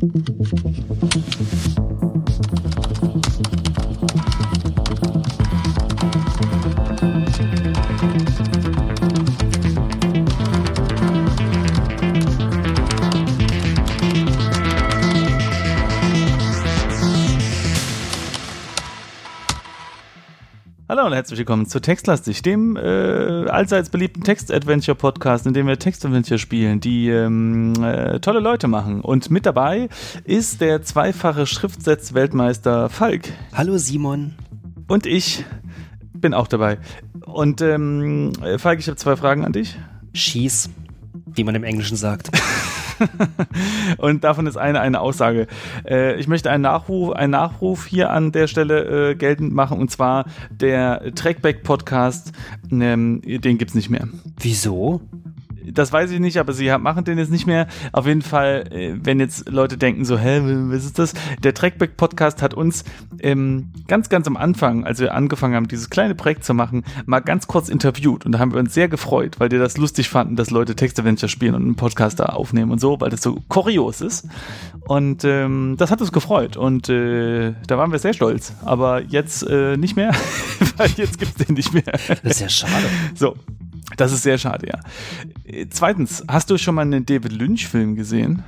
[0.00, 0.44] フフフ
[2.00, 2.07] フ。
[20.98, 26.80] Hallo und herzlich willkommen zu Textlastig, dem äh, allseits beliebten Text-Adventure-Podcast, in dem wir Text-Adventure spielen,
[26.80, 29.00] die ähm, äh, tolle Leute machen.
[29.00, 29.90] Und mit dabei
[30.24, 33.28] ist der zweifache Schriftsetz-Weltmeister Falk.
[33.54, 34.34] Hallo Simon.
[34.88, 35.44] Und ich
[36.14, 36.78] bin auch dabei.
[37.24, 39.78] Und ähm, Falk, ich habe zwei Fragen an dich.
[40.14, 40.68] Schieß,
[41.26, 42.30] wie man im Englischen sagt.
[43.98, 45.46] und davon ist eine eine Aussage.
[45.86, 49.90] Äh, ich möchte einen Nachruf, einen Nachruf hier an der Stelle äh, geltend machen und
[49.90, 52.32] zwar der Trackback Podcast,
[52.70, 54.08] ähm, den gibt's nicht mehr.
[54.38, 55.00] Wieso?
[55.72, 57.66] Das weiß ich nicht, aber sie machen den jetzt nicht mehr.
[57.92, 60.40] Auf jeden Fall, äh, wenn jetzt Leute denken so, hä,
[60.70, 61.14] was ist das?
[61.42, 62.84] Der Trackback Podcast hat uns
[63.20, 67.20] ähm, ganz, ganz am Anfang, als wir angefangen haben, dieses kleine Projekt zu machen, mal
[67.20, 70.36] ganz kurz interviewt und da haben wir uns sehr gefreut, weil die das lustig fanden,
[70.36, 74.00] dass Leute Textadventure spielen und einen Podcast da aufnehmen und so, weil das so kurios
[74.00, 74.28] ist.
[74.86, 78.54] Und ähm, das hat uns gefreut und äh, da waren wir sehr stolz.
[78.64, 80.12] Aber jetzt äh, nicht mehr,
[80.76, 81.84] weil jetzt gibt es den nicht mehr.
[81.84, 82.86] Das ist ja schade.
[83.14, 83.36] So,
[83.96, 85.64] das ist sehr schade, ja.
[85.70, 88.42] Zweitens, hast du schon mal einen David Lynch-Film gesehen?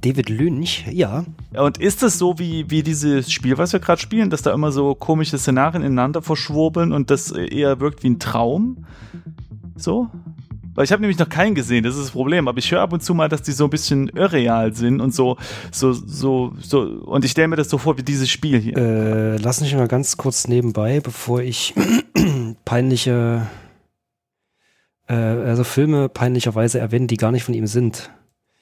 [0.00, 1.24] David Lynch, ja.
[1.54, 4.72] Und ist das so wie, wie dieses Spiel, was wir gerade spielen, dass da immer
[4.72, 8.84] so komische Szenarien ineinander verschwurbeln und das eher wirkt wie ein Traum?
[9.76, 10.08] So?
[10.74, 12.48] Weil ich habe nämlich noch keinen gesehen, das ist das Problem.
[12.48, 15.14] Aber ich höre ab und zu mal, dass die so ein bisschen irreal sind und
[15.14, 15.36] so,
[15.70, 16.80] so, so, so.
[16.80, 18.76] Und ich stelle mir das so vor wie dieses Spiel hier.
[18.76, 21.74] Äh, lass mich mal ganz kurz nebenbei, bevor ich
[22.64, 23.46] peinliche
[25.08, 28.10] äh, also Filme peinlicherweise erwähnen, die gar nicht von ihm sind.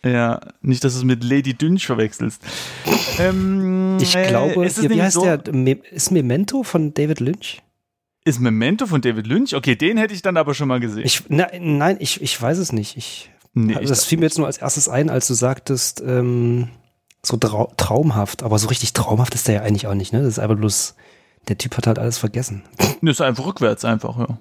[0.04, 2.42] Ja, nicht, dass du es mit Lady Dünch verwechselst.
[3.18, 5.24] ähm, ich glaube, äh, wie heißt so?
[5.24, 5.42] der?
[5.92, 7.62] Ist Memento von David Lynch?
[8.24, 9.54] Ist Memento von David Lynch?
[9.54, 11.04] Okay, den hätte ich dann aber schon mal gesehen.
[11.04, 12.96] Ich, na, nein, ich, ich weiß es nicht.
[12.96, 16.68] Ich, nee, also das fiel mir jetzt nur als erstes ein, als du sagtest, ähm,
[17.22, 18.42] so traumhaft.
[18.42, 20.20] Aber so richtig traumhaft ist der ja eigentlich auch nicht, ne?
[20.20, 20.96] Das ist einfach bloß,
[21.48, 22.62] der Typ hat halt alles vergessen.
[23.02, 24.38] Das ist einfach rückwärts einfach, ja.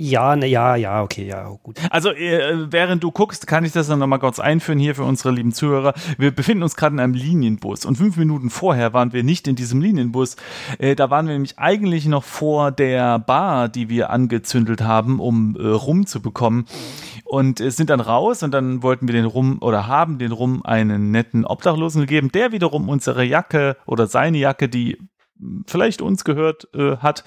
[0.00, 1.80] Ja, ne, ja, ja, okay, ja, gut.
[1.90, 5.32] Also äh, während du guckst, kann ich das dann nochmal kurz einführen hier für unsere
[5.32, 5.92] lieben Zuhörer.
[6.16, 9.56] Wir befinden uns gerade in einem Linienbus und fünf Minuten vorher waren wir nicht in
[9.56, 10.36] diesem Linienbus.
[10.78, 15.56] Äh, da waren wir nämlich eigentlich noch vor der Bar, die wir angezündelt haben, um
[15.58, 16.66] äh, Rum zu bekommen.
[17.24, 20.64] Und äh, sind dann raus und dann wollten wir den Rum oder haben den Rum
[20.64, 24.96] einen netten Obdachlosen gegeben, der wiederum unsere Jacke oder seine Jacke, die
[25.66, 27.24] vielleicht uns gehört äh, hat,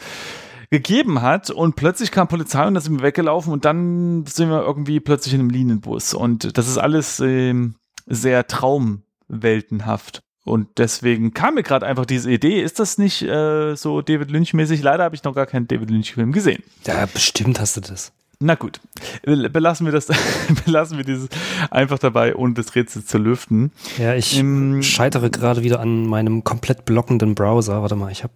[0.72, 4.62] gegeben hat und plötzlich kam Polizei und da sind wir weggelaufen und dann sind wir
[4.62, 7.76] irgendwie plötzlich in einem Linienbus und das ist alles ähm,
[8.08, 10.22] sehr traumweltenhaft.
[10.44, 14.82] Und deswegen kam mir gerade einfach diese Idee, ist das nicht äh, so David Lynch-mäßig?
[14.82, 16.64] Leider habe ich noch gar keinen David Lynch-Film gesehen.
[16.88, 18.12] Ja, bestimmt hast du das.
[18.40, 18.80] Na gut,
[19.24, 20.08] belassen wir das,
[20.66, 21.30] belassen wir dieses
[21.70, 23.72] einfach dabei, ohne das Rätsel zu lüften.
[24.00, 27.84] Ja, ich Im, scheitere gerade wieder an meinem komplett blockenden Browser.
[27.84, 28.34] Warte mal, ich habe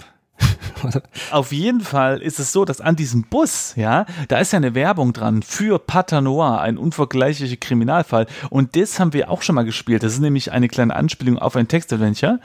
[1.32, 4.76] Auf jeden Fall ist es so, dass an diesem Bus, ja, da ist ja eine
[4.76, 8.28] Werbung dran für Patanoir, ein unvergleichlicher Kriminalfall.
[8.50, 10.04] Und das haben wir auch schon mal gespielt.
[10.04, 12.40] Das ist nämlich eine kleine Anspielung auf ein Textadventure.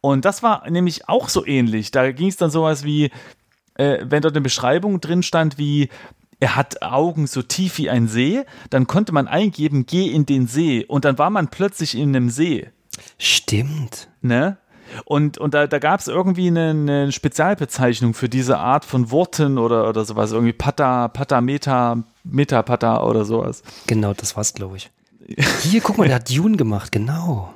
[0.00, 1.90] Und das war nämlich auch so ähnlich.
[1.90, 3.10] Da ging es dann sowas wie,
[3.74, 5.88] äh, wenn dort eine Beschreibung drin stand, wie
[6.40, 10.46] er hat Augen so tief wie ein See, dann konnte man eingeben, geh in den
[10.46, 10.84] See.
[10.86, 12.70] Und dann war man plötzlich in einem See.
[13.18, 14.08] Stimmt.
[14.22, 14.58] Ne?
[15.04, 19.58] Und, und da, da gab es irgendwie eine, eine, Spezialbezeichnung für diese Art von Worten
[19.58, 20.32] oder, oder sowas.
[20.32, 23.62] Irgendwie Pata, Pata, Meta, Meta, Pata oder sowas.
[23.86, 24.90] Genau, das war's, glaube ich.
[25.62, 27.52] Hier, guck mal, der hat Dune gemacht, genau.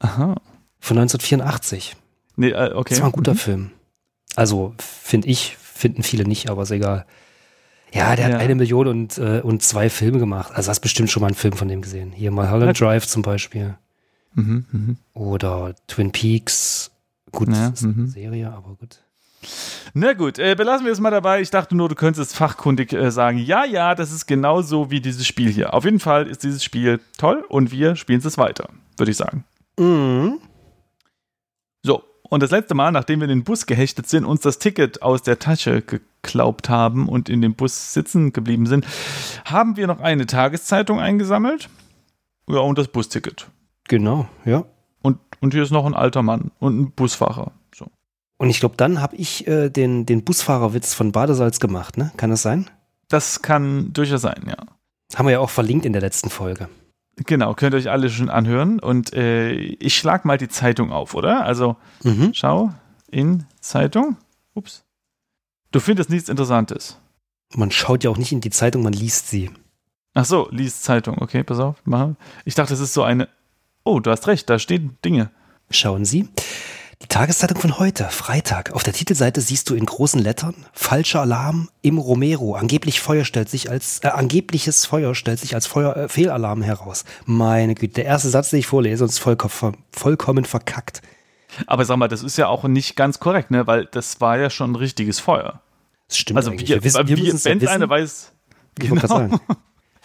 [0.00, 0.36] Aha.
[0.80, 1.96] Von 1984.
[2.36, 2.94] Nee, äh, okay.
[2.94, 3.38] Das war ein guter mhm.
[3.38, 3.70] Film.
[4.34, 7.06] Also, finde ich, finden viele nicht, aber ist egal.
[7.92, 8.34] Ja, der ja.
[8.34, 10.52] hat eine Million und, äh, und zwei Filme gemacht.
[10.54, 12.12] Also hast bestimmt schon mal einen Film von dem gesehen.
[12.12, 13.76] Hier mal Holland Drive zum Beispiel.
[14.36, 14.94] Mhm, mh.
[15.14, 16.90] Oder Twin Peaks.
[17.32, 18.06] Gut, ja, ist eine mhm.
[18.06, 19.00] Serie, aber gut.
[19.94, 21.40] Na gut, äh, belassen wir es mal dabei.
[21.40, 25.26] Ich dachte nur, du könntest fachkundig äh, sagen, ja, ja, das ist genauso wie dieses
[25.26, 25.74] Spiel hier.
[25.74, 29.44] Auf jeden Fall ist dieses Spiel toll und wir spielen es weiter, würde ich sagen.
[29.78, 30.38] Mhm.
[31.82, 35.02] So, und das letzte Mal, nachdem wir in den Bus gehechtet sind, uns das Ticket
[35.02, 38.86] aus der Tasche geklaubt haben und in dem Bus sitzen geblieben sind,
[39.44, 41.68] haben wir noch eine Tageszeitung eingesammelt.
[42.48, 43.48] Ja, und das Busticket.
[43.88, 44.64] Genau, ja.
[45.02, 47.52] Und, und hier ist noch ein alter Mann und ein Busfahrer.
[47.74, 47.86] So.
[48.38, 52.12] Und ich glaube, dann habe ich äh, den, den Busfahrerwitz von Badesalz gemacht, ne?
[52.16, 52.68] Kann das sein?
[53.08, 54.56] Das kann durchaus sein, ja.
[55.14, 56.68] Haben wir ja auch verlinkt in der letzten Folge.
[57.16, 58.80] Genau, könnt ihr euch alle schon anhören.
[58.80, 61.44] Und äh, ich schlag mal die Zeitung auf, oder?
[61.44, 62.32] Also, mhm.
[62.34, 62.72] schau
[63.10, 64.16] in Zeitung.
[64.54, 64.84] Ups.
[65.70, 66.98] Du findest nichts Interessantes.
[67.54, 69.50] Man schaut ja auch nicht in die Zeitung, man liest sie.
[70.14, 71.18] Ach so, liest Zeitung.
[71.20, 71.76] Okay, pass auf.
[72.44, 73.28] Ich dachte, das ist so eine.
[73.86, 75.30] Oh, du hast recht, da stehen Dinge.
[75.70, 76.28] Schauen Sie.
[77.02, 78.72] Die Tageszeitung von heute, Freitag.
[78.72, 82.56] Auf der Titelseite siehst du in großen Lettern falscher Alarm im Romero.
[82.56, 87.04] Angeblich Feuer stellt sich als äh, angebliches Feuer stellt sich als Feuer äh, Fehlalarm heraus.
[87.26, 91.00] Meine Güte, der erste Satz, den ich vorlese, ist vollkommen, vollkommen verkackt.
[91.68, 93.68] Aber sag mal, das ist ja auch nicht ganz korrekt, ne?
[93.68, 95.62] Weil das war ja schon ein richtiges Feuer.
[96.08, 96.38] Das stimmt.
[96.38, 98.32] Also wir, wir wissen, wir wissen wenn ja einer weiß.
[98.80, 99.30] Genau.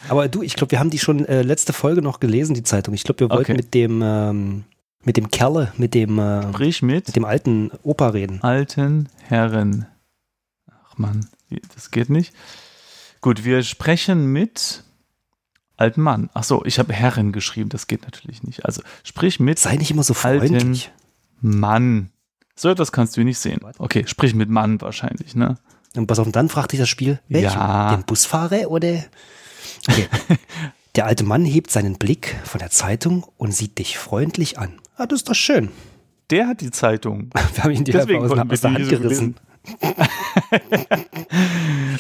[0.08, 2.94] Aber du, ich glaube, wir haben die schon äh, letzte Folge noch gelesen, die Zeitung.
[2.94, 3.54] Ich glaube, wir wollten okay.
[3.54, 4.64] mit dem ähm,
[5.04, 8.42] mit dem Kerle, mit dem äh, Sprich mit, mit dem alten Opa reden.
[8.42, 9.88] Alten Herren.
[10.68, 11.28] Ach man,
[11.76, 12.34] das geht nicht.
[13.22, 14.84] Gut, wir sprechen mit
[15.78, 16.30] alten Mann.
[16.34, 18.66] Ach so, ich habe Herren geschrieben, das geht natürlich nicht.
[18.66, 20.92] Also sprich mit Sei nicht immer so freundlich.
[21.40, 22.12] Mann.
[22.56, 23.60] So das kannst du nicht sehen.
[23.80, 25.58] Okay, sprich mit Mann wahrscheinlich, ne?
[25.96, 27.58] Und pass auf, dann fragt dich das Spiel, welchen?
[27.58, 27.96] Ja.
[27.96, 29.04] Den Busfahrer oder?
[29.88, 30.08] Okay.
[30.96, 34.74] Der alte Mann hebt seinen Blick von der Zeitung und sieht dich freundlich an.
[34.98, 35.70] Ah, das ist doch schön.
[36.30, 37.30] Der hat die Zeitung.
[37.54, 39.36] Wir haben ihn die Deswegen aus, aus der Hand gerissen.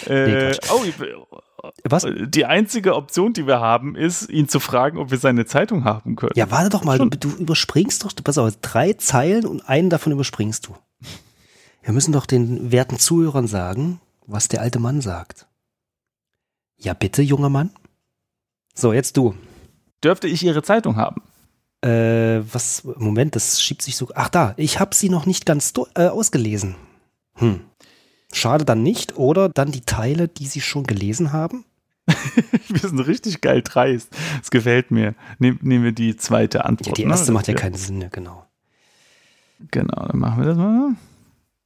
[0.07, 0.83] äh, oh,
[1.83, 2.07] Was?
[2.25, 6.15] Die einzige Option, die wir haben, ist, ihn zu fragen, ob wir seine Zeitung haben
[6.15, 6.31] können.
[6.33, 10.11] Ja, warte doch mal, du, du, überspringst doch, pass auf, drei Zeilen und einen davon
[10.11, 10.75] überspringst du.
[11.83, 15.45] Wir müssen doch den werten Zuhörern sagen, was der alte Mann sagt.
[16.81, 17.69] Ja, bitte, junger Mann.
[18.73, 19.35] So, jetzt du.
[20.03, 21.21] Dürfte ich Ihre Zeitung haben?
[21.81, 24.09] Äh, was, Moment, das schiebt sich so.
[24.15, 26.75] Ach da, ich habe sie noch nicht ganz äh, ausgelesen.
[27.35, 27.61] Hm.
[28.33, 31.65] Schade dann nicht, oder dann die Teile, die Sie schon gelesen haben?
[32.67, 34.09] wir sind richtig geil dreist.
[34.39, 35.13] Das gefällt mir.
[35.37, 36.87] Nehm, nehmen wir die zweite Antwort.
[36.87, 37.11] Ja, die ne?
[37.11, 37.33] erste ne?
[37.33, 38.45] macht ja keinen Sinn, ja, genau.
[39.69, 40.95] Genau, dann machen wir das mal.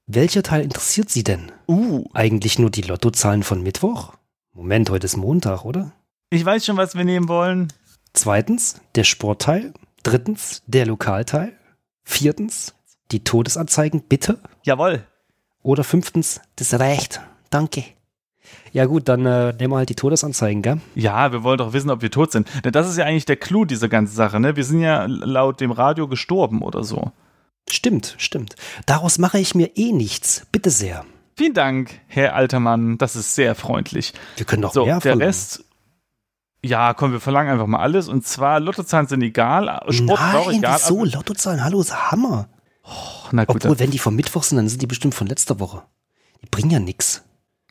[0.08, 1.52] Welcher Teil interessiert Sie denn?
[1.68, 2.06] Uh.
[2.14, 4.14] Eigentlich nur die Lottozahlen von Mittwoch?
[4.58, 5.92] Moment, heute ist Montag, oder?
[6.30, 7.74] Ich weiß schon, was wir nehmen wollen.
[8.14, 9.74] Zweitens, der Sportteil.
[10.02, 11.52] Drittens, der Lokalteil.
[12.06, 12.74] Viertens,
[13.12, 14.40] die Todesanzeigen, bitte.
[14.64, 15.04] Jawohl.
[15.62, 17.20] Oder fünftens, das Recht.
[17.50, 17.84] Danke.
[18.72, 20.80] Ja gut, dann äh, nehmen wir halt die Todesanzeigen, gell?
[20.96, 22.48] Ja, wir wollen doch wissen, ob wir tot sind.
[22.64, 24.56] Denn das ist ja eigentlich der Clou dieser ganzen Sache, ne?
[24.56, 27.12] Wir sind ja laut dem Radio gestorben oder so.
[27.70, 28.56] Stimmt, stimmt.
[28.86, 30.48] Daraus mache ich mir eh nichts.
[30.54, 31.06] Bitte sehr.
[31.38, 32.98] Vielen Dank, Herr Altermann.
[32.98, 34.14] Das ist sehr freundlich.
[34.38, 35.28] Wir können doch so, mehr der verlangen.
[35.28, 35.66] Rest
[36.66, 38.08] ja, komm, wir verlangen einfach mal alles.
[38.08, 39.82] Und zwar, Lottozahlen sind egal.
[39.90, 40.80] Sport Nein, auch egal.
[40.82, 41.06] Wieso?
[41.06, 42.50] Lottozahlen, hallo, ist Hammer.
[42.84, 42.90] Oh,
[43.32, 45.84] na gut, Obwohl, wenn die vom Mittwoch sind, dann sind die bestimmt von letzter Woche.
[46.42, 47.24] Die bringen ja nichts.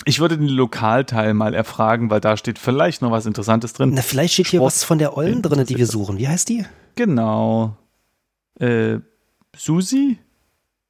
[0.05, 3.91] Ich würde den Lokalteil mal erfragen, weil da steht vielleicht noch was Interessantes drin.
[3.95, 6.19] Na, vielleicht steht hier Sport was von der Ollen drin, die wir suchen.
[6.19, 6.65] Wie heißt die?
[6.95, 7.77] Genau.
[8.61, 8.99] Äh,
[9.57, 10.19] Susi?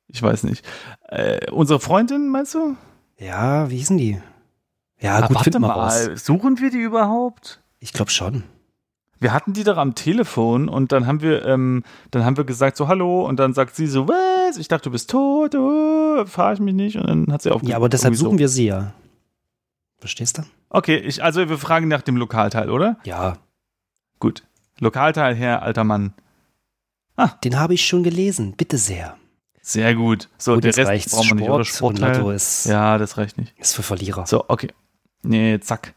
[0.09, 0.65] Ich weiß nicht.
[1.09, 2.77] Äh, unsere Freundin, meinst du?
[3.19, 4.21] Ja, wie hießen die?
[5.01, 5.71] Ja, ah, gut, warte mal.
[5.71, 6.25] Raus.
[6.25, 7.61] Suchen wir die überhaupt?
[7.79, 8.45] Ich glaube schon.
[9.21, 12.77] Wir hatten die doch am Telefon und dann haben wir, ähm, dann haben wir gesagt
[12.77, 14.59] so Hallo und dann sagt sie so was?
[14.59, 17.71] Ich dachte du bist tot, oh, fahre ich mich nicht und dann hat sie aufgehört.
[17.71, 18.39] Ja, aber deshalb suchen so.
[18.39, 18.93] wir sie ja.
[19.99, 20.43] Verstehst du?
[20.69, 22.99] Okay, ich, also wir fragen nach dem Lokalteil, oder?
[23.05, 23.39] Ja.
[24.19, 24.43] Gut.
[24.81, 26.13] Lokalteil, Herr alter Mann.
[27.17, 27.31] Ah.
[27.45, 29.17] Den habe ich schon gelesen, bitte sehr.
[29.67, 30.29] Sehr gut.
[30.37, 31.65] So, gut, der Rest brauchen wir nicht, oder?
[31.65, 32.35] Sportteil.
[32.35, 33.55] Ist, ja, das reicht nicht.
[33.59, 34.27] Ist für Verlierer.
[34.27, 34.69] So, okay.
[35.23, 35.95] Nee, zack.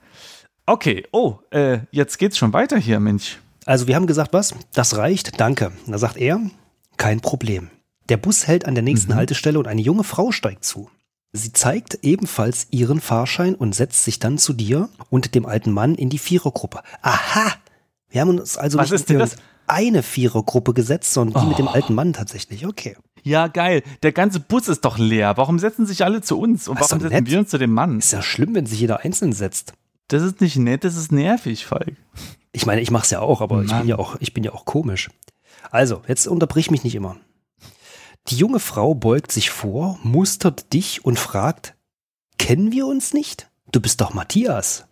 [0.65, 3.39] Okay, oh, äh, jetzt geht's schon weiter hier, Mensch.
[3.65, 4.55] Also wir haben gesagt, was?
[4.73, 5.73] Das reicht, danke.
[5.85, 6.39] Da sagt er,
[6.95, 7.69] kein Problem.
[8.07, 9.17] Der Bus hält an der nächsten mhm.
[9.17, 10.89] Haltestelle und eine junge Frau steigt zu.
[11.33, 15.95] Sie zeigt ebenfalls ihren Fahrschein und setzt sich dann zu dir und dem alten Mann
[15.95, 16.79] in die Vierergruppe.
[17.01, 17.51] Aha!
[18.07, 19.27] Wir haben uns also Was nicht für
[19.67, 21.49] eine Vierergruppe gesetzt, sondern die oh.
[21.49, 21.71] mit dem oh.
[21.71, 22.65] alten Mann tatsächlich.
[22.65, 22.95] Okay.
[23.23, 23.83] Ja, geil.
[24.03, 25.37] Der ganze Bus ist doch leer.
[25.37, 26.67] Warum setzen sich alle zu uns?
[26.67, 27.29] Und warum setzen nett.
[27.29, 27.99] wir uns zu dem Mann?
[27.99, 29.73] Ist ja schlimm, wenn sich jeder einzeln setzt.
[30.07, 31.95] Das ist nicht nett, das ist nervig, Falk.
[32.53, 34.65] Ich meine, ich mach's ja auch, aber ich bin ja auch, ich bin ja auch
[34.65, 35.09] komisch.
[35.69, 37.17] Also, jetzt unterbrich mich nicht immer.
[38.29, 41.75] Die junge Frau beugt sich vor, mustert dich und fragt,
[42.37, 43.49] kennen wir uns nicht?
[43.71, 44.85] Du bist doch Matthias.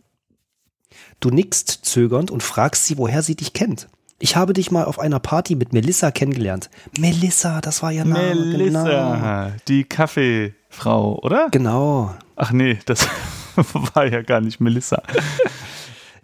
[1.19, 3.87] Du nickst zögernd und fragst sie, woher sie dich kennt.
[4.17, 6.69] Ich habe dich mal auf einer Party mit Melissa kennengelernt.
[6.97, 8.33] Melissa, das war ja Name.
[8.33, 9.55] Melissa, genau.
[9.67, 11.49] die Kaffeefrau, oder?
[11.51, 12.15] Genau.
[12.37, 13.07] Ach nee, das
[13.93, 15.01] war ja gar nicht Melissa.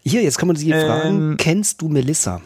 [0.03, 2.41] Hier, jetzt kann man sich ähm, fragen, kennst du Melissa?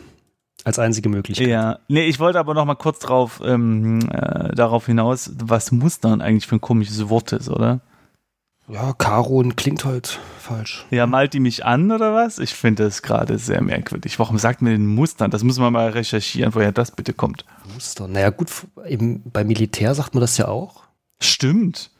[0.64, 1.48] Als einzige Möglichkeit.
[1.48, 6.22] Ja, nee, ich wollte aber noch mal kurz drauf, ähm, äh, darauf hinaus, was Mustern
[6.22, 7.82] eigentlich für ein komisches Wort ist, oder?
[8.68, 10.86] Ja, Karon klingt halt falsch.
[10.90, 12.40] Ja, malt die mich an oder was?
[12.40, 14.18] Ich finde das gerade sehr merkwürdig.
[14.18, 15.30] Warum sagt man den Mustern?
[15.30, 17.46] Das müssen wir mal recherchieren, woher das bitte kommt.
[17.74, 18.08] Muster.
[18.08, 18.50] Naja, gut,
[18.88, 20.84] eben beim Militär sagt man das ja auch.
[21.20, 21.92] Stimmt.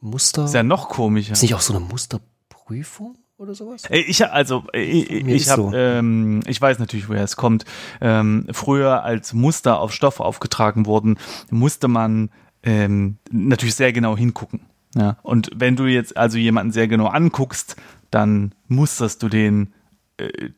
[0.00, 0.44] Muster.
[0.44, 1.32] Ist ja noch komischer.
[1.32, 3.82] Ist nicht auch so eine Musterprüfung oder sowas?
[3.90, 5.72] Ich also ich, ich habe so.
[5.74, 7.64] ähm, ich weiß natürlich woher es kommt.
[8.00, 11.18] Ähm, früher als Muster auf Stoff aufgetragen wurden,
[11.50, 12.30] musste man
[12.62, 14.60] ähm, natürlich sehr genau hingucken.
[14.94, 15.18] Ja.
[15.22, 17.76] Und wenn du jetzt also jemanden sehr genau anguckst,
[18.10, 19.74] dann musterst du den
[20.16, 20.50] äh,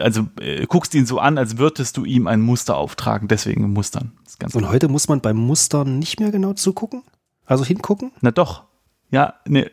[0.00, 3.28] also äh, guckst ihn so an, als würdest du ihm ein Muster auftragen.
[3.28, 4.12] Deswegen mustern.
[4.24, 7.02] Das ist ganz Und heute muss man beim Mustern nicht mehr genau zugucken?
[7.44, 8.12] Also hingucken?
[8.20, 8.64] Na doch.
[9.10, 9.66] Ja, nee.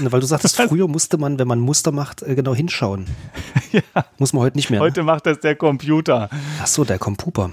[0.00, 3.06] Weil du sagtest, früher musste man, wenn man Muster macht, äh, genau hinschauen.
[3.72, 3.82] ja.
[4.18, 4.80] Muss man heute nicht mehr.
[4.80, 4.84] ne?
[4.86, 6.30] Heute macht das der Computer.
[6.60, 7.50] Ach so, der Computer.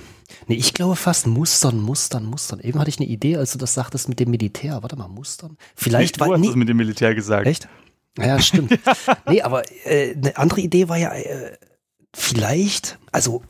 [0.47, 2.59] Nee, ich glaube fast Mustern, Mustern, Mustern.
[2.59, 4.81] Eben hatte ich eine Idee, als du das sagtest mit dem Militär.
[4.81, 5.57] Warte mal, Mustern?
[5.75, 6.31] Vielleicht du war.
[6.33, 7.47] hast Nee, das mit dem Militär gesagt.
[7.47, 7.67] echt?
[8.17, 8.77] Ja, stimmt.
[9.27, 11.57] Nee, aber äh, eine andere Idee war ja, äh,
[12.13, 13.41] vielleicht, also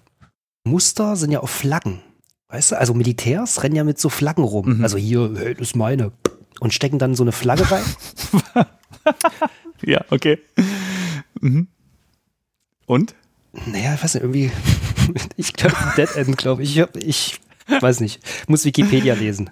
[0.63, 2.01] Muster sind ja auf Flaggen.
[2.49, 4.77] Weißt du, also Militärs rennen ja mit so Flaggen rum.
[4.77, 4.83] Mhm.
[4.83, 6.11] Also hier, hey, das ist meine.
[6.59, 7.83] Und stecken dann so eine Flagge rein.
[9.83, 10.39] Ja, okay.
[11.39, 11.67] Mhm.
[12.85, 13.15] Und?
[13.65, 14.51] Naja, ich weiß nicht, irgendwie.
[15.35, 16.77] Ich glaube, Dead End, glaube ich.
[16.77, 16.87] Ich,
[17.67, 18.21] ich weiß nicht.
[18.47, 19.49] Muss Wikipedia lesen.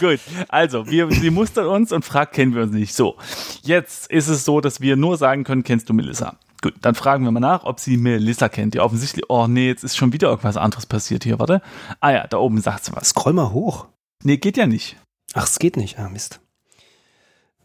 [0.00, 0.18] Gut,
[0.48, 2.94] also, wir, sie mustert uns und fragt, kennen wir uns nicht.
[2.94, 3.16] So,
[3.62, 6.38] jetzt ist es so, dass wir nur sagen können, kennst du Melissa?
[6.62, 8.74] Gut, dann fragen wir mal nach, ob sie Melissa kennt.
[8.74, 11.60] Die offensichtlich, oh nee, jetzt ist schon wieder irgendwas anderes passiert hier, warte.
[12.00, 13.10] Ah ja, da oben sagt sie was.
[13.10, 13.86] Scroll mal hoch.
[14.24, 14.96] Nee, geht ja nicht.
[15.34, 15.98] Ach, es geht nicht.
[15.98, 16.40] Ah, Mist.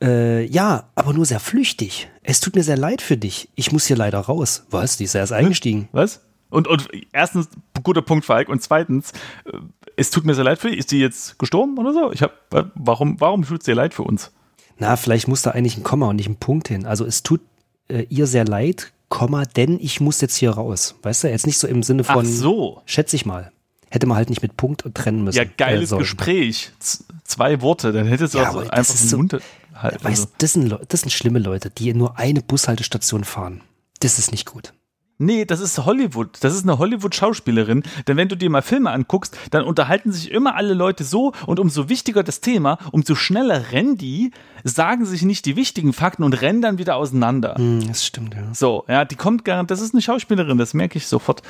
[0.02, 2.10] Äh, ja, aber nur sehr flüchtig.
[2.24, 3.50] Es tut mir sehr leid für dich.
[3.56, 4.66] Ich muss hier leider raus.
[4.70, 4.98] Was?
[4.98, 5.88] Die ist ja erst eingestiegen.
[5.92, 6.22] Was?
[6.50, 7.48] Und, und erstens,
[7.84, 8.50] guter Punkt, Falk.
[8.50, 9.12] Und zweitens,
[9.46, 9.58] äh,
[9.96, 10.80] es tut mir sehr leid für dich.
[10.80, 12.12] Ist sie jetzt gestorben oder so?
[12.12, 12.34] Ich hab,
[12.76, 14.32] warum, warum tut es dir leid für uns?
[14.78, 16.86] Na, vielleicht muss da eigentlich ein Komma und nicht ein Punkt hin.
[16.86, 17.42] Also es tut
[17.88, 20.96] äh, ihr sehr leid, Komma, denn ich muss jetzt hier raus.
[21.04, 22.82] Weißt du, jetzt nicht so im Sinne Ach von, so.
[22.86, 23.52] schätze ich mal.
[23.94, 25.38] Hätte man halt nicht mit Punkt trennen müssen.
[25.38, 25.98] Ja, geiles äh.
[26.00, 26.72] Gespräch.
[26.80, 29.34] Z zwei Worte, dann hättest du Ja, auch einfach so- Mund
[29.76, 30.04] halt.
[30.04, 30.28] Weißt, Also.
[30.40, 33.62] das, sind, das sind schlimme Leute, die nur eine Bushaltestation fahren.
[34.00, 34.74] Das ist nicht gut.
[35.20, 36.40] Nee, das ist Hollywood.
[36.42, 37.84] Das ist eine Hollywood-Schauspielerin.
[38.08, 41.60] Denn wenn du dir mal Filme anguckst, dann unterhalten sich immer alle Leute so und
[41.60, 44.32] umso wichtiger das Thema, umso schneller rennen die,
[44.64, 47.54] sagen sich nicht die wichtigen Fakten und rennen dann wieder auseinander.
[47.58, 48.42] Hm, das stimmt, ja.
[48.54, 51.44] So, ja, die kommt gar das ist eine Schauspielerin, das merke ich sofort.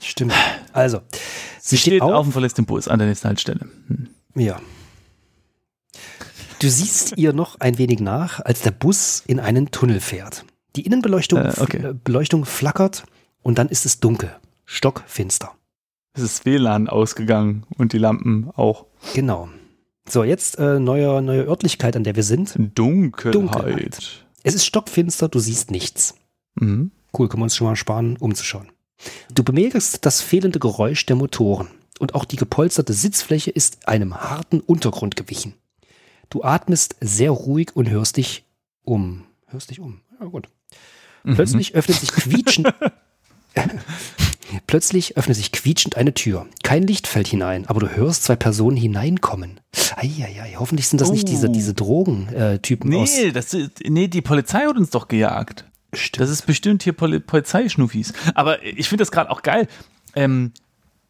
[0.00, 0.32] Stimmt.
[0.72, 1.00] Also,
[1.60, 3.68] sie, Sie steht auf und verlässt den Bus an der nächsten Haltestelle.
[3.88, 4.08] Hm.
[4.36, 4.60] Ja.
[6.60, 10.44] Du siehst ihr noch ein wenig nach, als der Bus in einen Tunnel fährt.
[10.76, 11.78] Die Innenbeleuchtung Äh, okay.
[11.78, 13.04] äh, Beleuchtung flackert
[13.42, 14.34] und dann ist es dunkel.
[14.64, 15.52] Stockfinster.
[16.14, 18.86] Es ist WLAN ausgegangen und die Lampen auch.
[19.14, 19.48] Genau.
[20.08, 22.54] So, jetzt äh, neue, neue Örtlichkeit, an der wir sind.
[22.74, 23.34] Dunkelheit.
[23.34, 24.24] Dunkelheit.
[24.42, 26.14] Es ist stockfinster, du siehst nichts.
[26.56, 26.90] Mhm.
[27.16, 28.68] Cool, können wir uns schon mal sparen, umzuschauen.
[29.32, 34.60] Du bemerkst das fehlende Geräusch der Motoren und auch die gepolsterte Sitzfläche ist einem harten
[34.60, 35.54] Untergrund gewichen.
[36.30, 38.44] Du atmest sehr ruhig und hörst dich
[38.82, 39.24] um.
[39.46, 40.00] Hörst dich um.
[40.20, 40.48] Ja, gut.
[41.24, 42.72] Plötzlich öffnet sich quietschend.
[44.66, 46.46] Plötzlich öffnet sich quietschend eine Tür.
[46.62, 49.60] Kein Licht fällt hinein, aber du hörst zwei Personen hineinkommen.
[49.96, 51.52] Eieiei, hoffentlich sind das nicht diese, Oh.
[51.52, 53.14] diese Drogentypen aus.
[53.16, 55.64] Nee, das ist, nee, die Polizei hat uns doch gejagt.
[55.94, 56.20] Stimmt.
[56.22, 58.12] Das ist bestimmt hier Poli Polizeischnuffis.
[58.34, 59.68] Aber ich finde das gerade auch geil.
[60.14, 60.52] Ähm,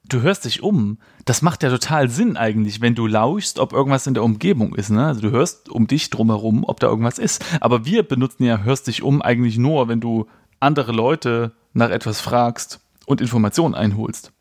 [0.09, 0.99] du hörst dich um.
[1.25, 4.91] Das macht ja total Sinn eigentlich, wenn du lauschst, ob irgendwas in der Umgebung ist.
[4.91, 5.05] Ne?
[5.05, 7.45] Also du hörst um dich drumherum, ob da irgendwas ist.
[7.61, 10.27] Aber wir benutzen ja hörst dich um eigentlich nur, wenn du
[10.61, 14.33] andere Leute nach etwas fragst und Informationen einholst.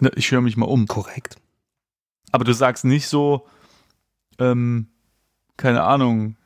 [0.00, 0.86] Ne, Ich höre mich mal um.
[0.86, 1.36] Korrekt.
[2.32, 3.46] Aber du sagst nicht so,
[4.38, 4.88] ähm,
[5.56, 6.36] keine Ahnung,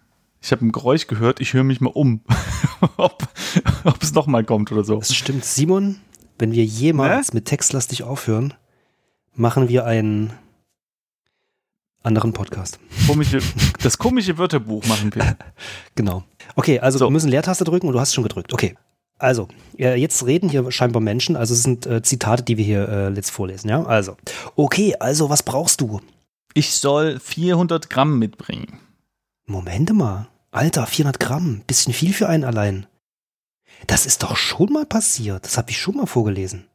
[0.43, 2.21] ich habe ein Geräusch gehört, ich höre mich mal um,
[2.97, 3.29] ob,
[3.85, 4.99] ob es nochmal kommt oder so.
[4.99, 5.45] Das stimmt.
[5.45, 6.01] Simon,
[6.39, 8.55] wenn wir jemals mit textlastig aufhören,
[9.35, 10.33] machen wir einen
[12.03, 12.79] anderen Podcast.
[13.07, 13.41] Komische,
[13.83, 15.37] das komische Wörterbuch machen wir.
[15.95, 16.25] Genau.
[16.57, 17.07] Okay, also So.
[17.07, 18.53] wir müssen Leertaste drücken und du hast schon gedrückt.
[18.53, 18.77] Okay.
[19.19, 23.11] Also, jetzt reden hier scheinbar Menschen, also es sind äh, Zitate, die wir hier äh,
[23.11, 23.83] jetzt vorlesen, ja?
[23.85, 24.17] Also,
[24.57, 26.01] okay, also was brauchst du?
[26.55, 28.79] Ich soll 400 Gramm mitbringen.
[29.51, 30.29] Moment mal.
[30.53, 32.87] Alter, 400 Gramm, bisschen viel für einen allein.
[33.89, 36.69] Das ist doch schon mal passiert, das habe ich schon mal vorgelesen.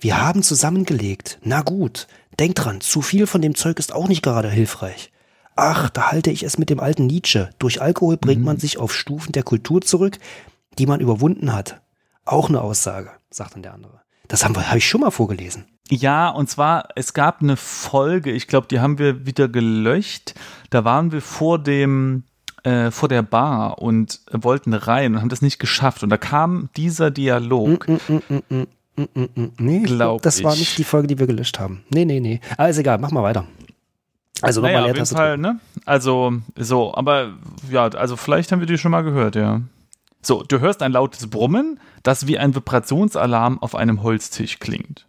[0.00, 1.38] Wir haben zusammengelegt.
[1.42, 2.06] Na gut,
[2.38, 5.12] denk dran, zu viel von dem Zeug ist auch nicht gerade hilfreich.
[5.54, 7.50] Ach, da halte ich es mit dem alten Nietzsche.
[7.58, 8.46] Durch Alkohol bringt Mhm.
[8.46, 10.18] man sich auf Stufen der Kultur zurück,
[10.78, 11.82] die man überwunden hat.
[12.24, 14.01] Auch eine Aussage, sagt dann der andere.
[14.28, 15.64] Das haben wir, habe ich schon mal vorgelesen.
[15.88, 20.34] Ja, und zwar, es gab eine Folge, ich glaube, die haben wir wieder gelöscht.
[20.70, 22.24] Da waren wir vor dem
[22.62, 26.02] äh, vor der Bar und wollten rein und haben das nicht geschafft.
[26.02, 27.88] Und da kam dieser Dialog.
[27.88, 29.52] Mm, mm, mm, mm, mm, mm, mm.
[29.58, 31.84] Nee, ich glaub, das war nicht die Folge, die wir gelöscht haben.
[31.90, 32.40] Nee, nee, nee.
[32.56, 33.46] Alles egal, mach mal weiter.
[34.40, 35.14] Also nochmal naja, Leertaste.
[35.14, 35.60] Fall, ne?
[35.84, 37.32] Also, so, aber
[37.70, 39.60] ja, also vielleicht haben wir die schon mal gehört, ja.
[40.22, 45.08] So, du hörst ein lautes Brummen, das wie ein Vibrationsalarm auf einem Holztisch klingt.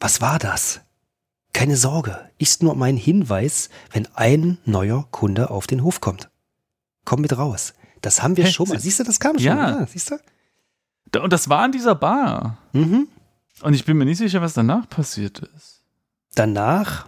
[0.00, 0.80] Was war das?
[1.52, 6.30] Keine Sorge, ist nur mein Hinweis, wenn ein neuer Kunde auf den Hof kommt.
[7.04, 7.74] Komm mit raus.
[8.00, 8.80] Das haben wir hey, schon mal.
[8.80, 9.44] Siehst du, das kam schon.
[9.44, 11.22] Ja, ja siehst du?
[11.22, 12.58] Und das war in dieser Bar.
[12.72, 13.06] Mhm.
[13.60, 15.84] Und ich bin mir nicht sicher, was danach passiert ist.
[16.34, 17.06] Danach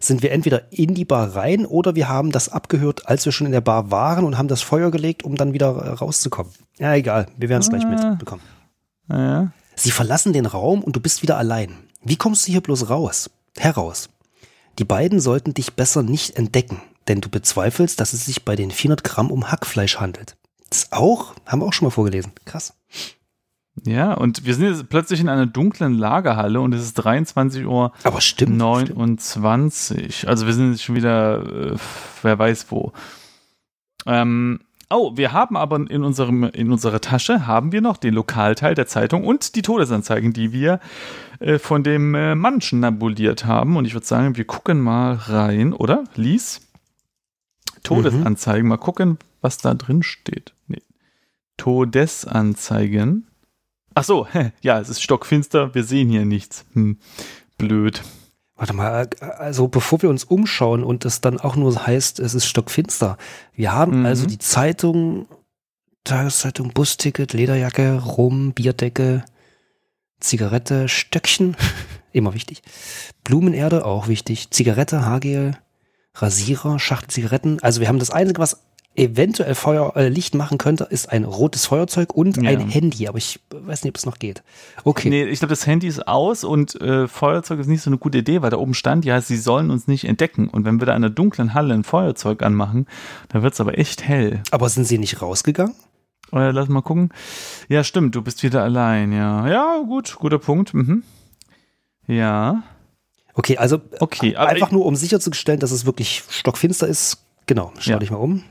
[0.00, 3.46] sind wir entweder in die Bar rein oder wir haben das abgehört, als wir schon
[3.46, 6.52] in der Bar waren und haben das Feuer gelegt, um dann wieder rauszukommen.
[6.78, 7.26] Ja, egal.
[7.36, 8.10] Wir werden es gleich ah.
[8.10, 8.42] mitbekommen.
[9.10, 9.52] Ja.
[9.74, 11.76] Sie verlassen den Raum und du bist wieder allein.
[12.02, 13.30] Wie kommst du hier bloß raus?
[13.56, 14.08] Heraus.
[14.78, 18.70] Die beiden sollten dich besser nicht entdecken, denn du bezweifelst, dass es sich bei den
[18.70, 20.36] 400 Gramm um Hackfleisch handelt.
[20.70, 22.32] Das auch, haben wir auch schon mal vorgelesen.
[22.44, 22.74] Krass.
[23.84, 27.92] Ja, und wir sind jetzt plötzlich in einer dunklen Lagerhalle und es ist 23 Uhr
[28.02, 30.16] Aber stimmt, 29.
[30.16, 30.30] Stimmt.
[30.30, 31.76] Also wir sind jetzt schon wieder, äh,
[32.22, 32.92] wer weiß wo.
[34.06, 38.74] Ähm, oh, wir haben aber in, unserem, in unserer Tasche haben wir noch den Lokalteil
[38.74, 40.80] der Zeitung und die Todesanzeigen, die wir
[41.40, 43.76] äh, von dem äh, Mann schnabuliert haben.
[43.76, 46.04] Und ich würde sagen, wir gucken mal rein, oder?
[46.14, 46.62] Lies.
[47.82, 48.64] Todesanzeigen.
[48.64, 48.68] Mhm.
[48.68, 50.54] Mal gucken, was da drin steht.
[50.66, 50.82] Nee.
[51.56, 53.26] Todesanzeigen.
[53.98, 54.28] Ach so,
[54.60, 56.64] ja, es ist stockfinster, wir sehen hier nichts.
[56.74, 56.98] Hm,
[57.56, 58.00] blöd.
[58.54, 62.46] Warte mal, also bevor wir uns umschauen und es dann auch nur heißt, es ist
[62.46, 63.18] stockfinster.
[63.54, 64.06] Wir haben mhm.
[64.06, 65.26] also die Zeitung,
[66.04, 69.24] Tageszeitung, Busticket, Lederjacke, Rum, Bierdecke,
[70.20, 71.56] Zigarette, Stöckchen,
[72.12, 72.62] immer wichtig.
[73.24, 74.52] Blumenerde, auch wichtig.
[74.52, 75.58] Zigarette, Haargel,
[76.14, 77.58] Rasierer, Schachtel Zigaretten.
[77.62, 78.62] Also wir haben das Einzige, was
[78.98, 82.50] eventuell Feuer, äh, Licht machen könnte, ist ein rotes Feuerzeug und ja.
[82.50, 84.42] ein Handy, aber ich weiß nicht, ob es noch geht.
[84.84, 85.08] Okay.
[85.08, 88.18] Nee, ich glaube, das Handy ist aus und äh, Feuerzeug ist nicht so eine gute
[88.18, 90.48] Idee, weil da oben stand, ja, sie sollen uns nicht entdecken.
[90.48, 92.86] Und wenn wir da in einer dunklen Halle ein Feuerzeug anmachen,
[93.28, 94.42] dann wird es aber echt hell.
[94.50, 95.74] Aber sind sie nicht rausgegangen?
[96.32, 97.10] Äh, lass mal gucken.
[97.68, 99.48] Ja, stimmt, du bist wieder allein, ja.
[99.48, 100.74] Ja, gut, guter Punkt.
[100.74, 101.02] Mhm.
[102.06, 102.62] Ja.
[103.34, 107.24] Okay, also okay, einfach nur um sicherzustellen, dass es wirklich stockfinster ist.
[107.46, 107.98] Genau, schau ja.
[107.98, 108.42] dich mal um.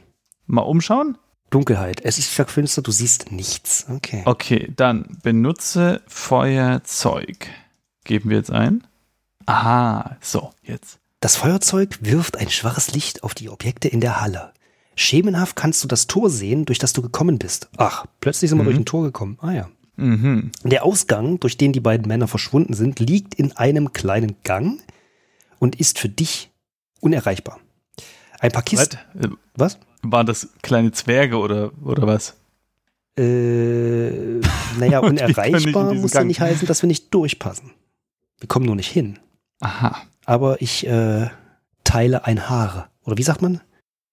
[0.47, 1.17] Mal umschauen?
[1.49, 2.01] Dunkelheit.
[2.03, 3.85] Es ist stockfinster, du siehst nichts.
[3.89, 4.23] Okay.
[4.25, 7.47] Okay, dann benutze Feuerzeug.
[8.03, 8.85] Geben wir jetzt ein.
[9.45, 10.99] Aha, so, jetzt.
[11.19, 14.53] Das Feuerzeug wirft ein schwaches Licht auf die Objekte in der Halle.
[14.95, 17.69] Schemenhaft kannst du das Tor sehen, durch das du gekommen bist.
[17.77, 18.67] Ach, plötzlich sind wir mhm.
[18.67, 19.37] durch ein Tor gekommen.
[19.41, 19.69] Ah ja.
[19.95, 20.51] Mhm.
[20.63, 24.81] Der Ausgang, durch den die beiden Männer verschwunden sind, liegt in einem kleinen Gang
[25.59, 26.51] und ist für dich
[26.99, 27.59] unerreichbar.
[28.39, 28.99] Ein paar Kisten.
[29.55, 29.79] Was?
[30.01, 32.35] Waren das kleine Zwerge oder, oder was?
[33.17, 34.39] Äh,
[34.77, 37.71] naja, unerreichbar muss ja nicht heißen, dass wir nicht durchpassen.
[38.39, 39.19] Wir kommen nur nicht hin.
[39.59, 39.97] Aha.
[40.25, 41.29] Aber ich äh,
[41.83, 42.89] teile ein Haar.
[43.03, 43.61] Oder wie sagt man?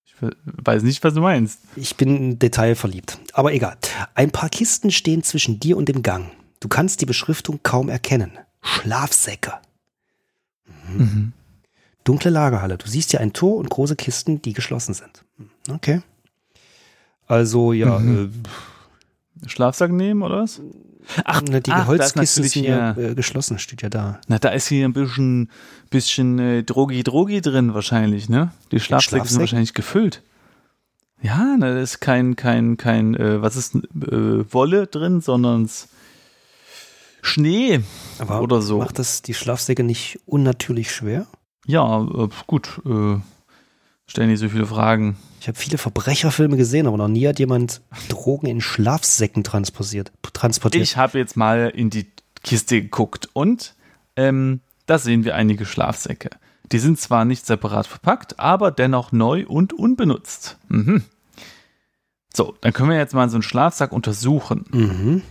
[0.06, 1.58] Ich weiß nicht, was du meinst.
[1.76, 3.18] Ich bin detailverliebt.
[3.32, 3.76] Aber egal.
[4.14, 6.30] Ein paar Kisten stehen zwischen dir und dem Gang.
[6.60, 8.32] Du kannst die Beschriftung kaum erkennen.
[8.62, 9.54] Schlafsäcke.
[10.88, 10.98] Mhm.
[10.98, 11.32] Mhm.
[12.04, 12.78] Dunkle Lagerhalle.
[12.78, 15.23] Du siehst ja ein Tor und große Kisten, die geschlossen sind.
[15.68, 16.02] Okay.
[17.26, 17.98] Also ja.
[17.98, 18.32] Mhm.
[19.42, 20.60] Äh, Schlafsack nehmen oder was?
[21.24, 24.20] Ach, Na, die ach, Holzkisten sind ja äh, geschlossen, steht ja da.
[24.26, 25.50] Na, da ist hier ein bisschen,
[25.90, 28.52] bisschen äh, Drogi Drogi drin wahrscheinlich, ne?
[28.72, 30.22] Die Schlafsäcke sind wahrscheinlich gefüllt.
[31.20, 33.80] Ja, na, da ist kein, kein, kein, äh, was ist äh,
[34.52, 35.68] Wolle drin, sondern
[37.22, 37.80] Schnee
[38.18, 38.78] Aber oder so.
[38.78, 41.26] Macht das die Schlafsäcke nicht unnatürlich schwer?
[41.66, 42.80] Ja, äh, gut.
[42.86, 43.16] Äh,
[44.06, 45.16] stellen nicht so viele Fragen.
[45.40, 50.12] Ich habe viele Verbrecherfilme gesehen, aber noch nie hat jemand Drogen in Schlafsäcken transportiert.
[50.32, 50.82] transportiert.
[50.82, 52.06] Ich habe jetzt mal in die
[52.42, 53.74] Kiste geguckt und
[54.16, 56.30] ähm, da sehen wir einige Schlafsäcke.
[56.72, 60.58] Die sind zwar nicht separat verpackt, aber dennoch neu und unbenutzt.
[60.68, 61.04] Mhm.
[62.34, 64.64] So, dann können wir jetzt mal so einen Schlafsack untersuchen.
[64.72, 65.22] Mhm.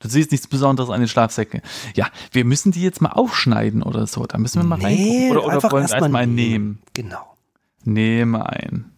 [0.00, 1.60] Du siehst nichts Besonderes an den Schlafsäcken.
[1.94, 4.26] Ja, wir müssen die jetzt mal aufschneiden oder so.
[4.26, 5.30] Da müssen wir mal nee, reingucken.
[5.30, 6.80] Oder, oder wollen wir erstmal nehmen.
[6.94, 7.31] Genau.
[7.84, 8.92] Nehme ein.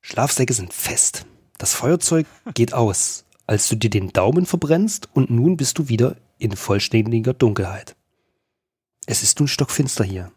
[0.00, 1.26] Schlafsäcke sind fest.
[1.58, 6.16] Das Feuerzeug geht aus, als du dir den Daumen verbrennst und nun bist du wieder
[6.38, 7.96] in vollständiger Dunkelheit.
[9.06, 10.30] Es ist nun stockfinster hier.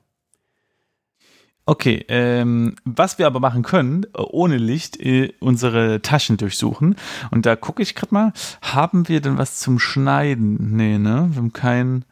[1.66, 6.96] Okay, ähm, was wir aber machen können, ohne Licht, äh, unsere Taschen durchsuchen.
[7.30, 10.76] Und da gucke ich gerade mal, haben wir denn was zum Schneiden?
[10.76, 11.28] Nee, ne?
[11.30, 12.04] Wir haben kein,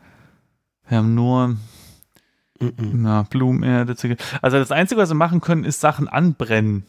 [0.87, 1.57] wir haben nur
[2.59, 2.91] mm -mm.
[2.93, 3.95] Na, Blumenerde.
[4.41, 6.83] Also das Einzige, was wir machen können, ist Sachen anbrennen.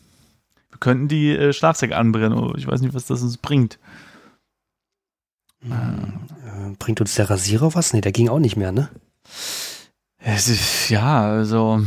[0.70, 2.38] Wir könnten die äh, Schlafsäcke anbrennen.
[2.38, 3.78] Oh, ich weiß nicht, was das uns bringt.
[5.62, 7.92] Hm, äh, bringt uns der Rasierer was?
[7.92, 8.88] Nee, der ging auch nicht mehr, ne?
[10.18, 11.82] Es ist, ja, also.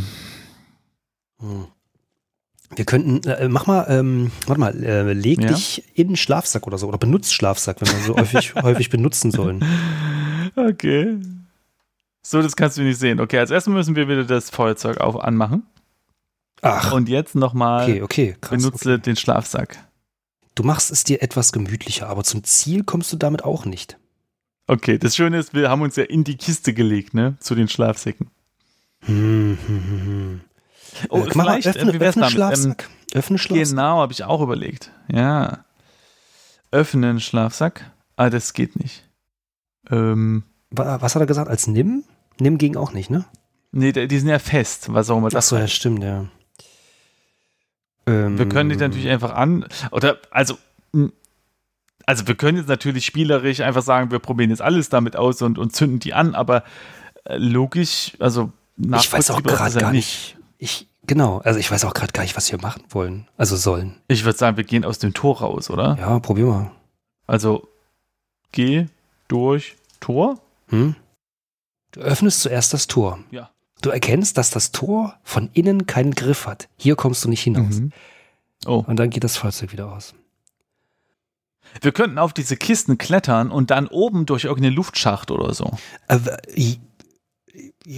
[1.40, 1.68] Hm.
[2.76, 5.50] Wir könnten, äh, mach mal, ähm, warte mal, äh, leg ja?
[5.50, 9.30] dich in den Schlafsack oder so oder benutzt Schlafsack, wenn wir so häufig, häufig benutzen
[9.30, 9.64] sollen.
[10.56, 11.20] Okay.
[12.26, 13.20] So, das kannst du nicht sehen.
[13.20, 15.64] Okay, als erstes müssen wir wieder das Feuerzeug auf anmachen.
[16.62, 16.94] Ach.
[16.94, 19.02] Und jetzt nochmal okay, okay, benutze okay.
[19.02, 19.78] den Schlafsack.
[20.56, 23.98] Du machst es dir etwas gemütlicher, aber zum Ziel kommst du damit auch nicht.
[24.68, 27.36] Okay, das Schöne ist, wir haben uns ja in die Kiste gelegt, ne?
[27.40, 28.32] Zu den Schlafsäcken.
[29.02, 30.42] Hm, hm, hm, hm.
[31.10, 32.90] Oh, äh, vielleicht, öffne, äh, wär's öffne Schlafsack.
[33.12, 33.70] Ähm, öffne Schlafsack.
[33.70, 34.92] Genau, habe ich auch überlegt.
[35.12, 35.66] Ja.
[36.72, 37.92] Öffnen Schlafsack.
[38.16, 39.10] Ah, das geht nicht.
[39.90, 40.44] Ähm.
[40.76, 41.50] Was hat er gesagt?
[41.50, 42.04] Als Nimm?
[42.40, 43.26] Nimm ging auch nicht, ne?
[43.72, 46.26] Nee, die sind ja fest, was auch immer das Ach so, ja, stimmt, ja.
[48.06, 50.58] Ähm, wir können die natürlich einfach an, oder, also,
[52.06, 55.58] also wir können jetzt natürlich spielerisch einfach sagen, wir probieren jetzt alles damit aus und,
[55.58, 56.64] und zünden die an, aber
[57.26, 60.38] äh, logisch, also ich weiß auch gerade gar nicht.
[60.58, 63.96] Ich, genau, also ich weiß auch gerade gar nicht, was wir machen wollen, also sollen.
[64.08, 65.98] Ich würde sagen, wir gehen aus dem Tor raus, oder?
[66.00, 66.72] Ja, probier mal.
[67.26, 67.68] Also,
[68.52, 68.88] geh
[69.28, 70.40] durch Tor.
[70.68, 70.96] Hm?
[71.92, 73.20] Du öffnest zuerst das Tor.
[73.32, 73.50] Ja.
[73.82, 76.70] Du erkennst, dass das Tor von innen keinen Griff hat.
[76.78, 77.82] Hier kommst du nicht hinaus.
[77.82, 77.92] Mhm.
[78.66, 78.84] Oh.
[78.88, 80.14] Und dann geht das Fahrzeug wieder aus.
[81.82, 85.72] Wir könnten auf diese Kisten klettern und dann oben durch irgendeine Luftschacht oder so.
[86.08, 86.20] Äh,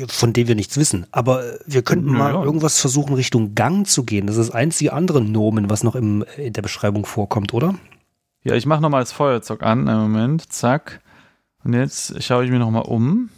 [0.07, 1.05] von dem wir nichts wissen.
[1.11, 2.43] Aber wir könnten ja, mal ja.
[2.43, 4.27] irgendwas versuchen, Richtung Gang zu gehen.
[4.27, 7.75] Das ist das einzige andere Nomen, was noch im, in der Beschreibung vorkommt, oder?
[8.43, 9.87] Ja, ich mache nochmal das Feuerzeug an.
[9.87, 11.01] Einen Moment, zack.
[11.65, 13.29] Und jetzt schaue ich mir nochmal um.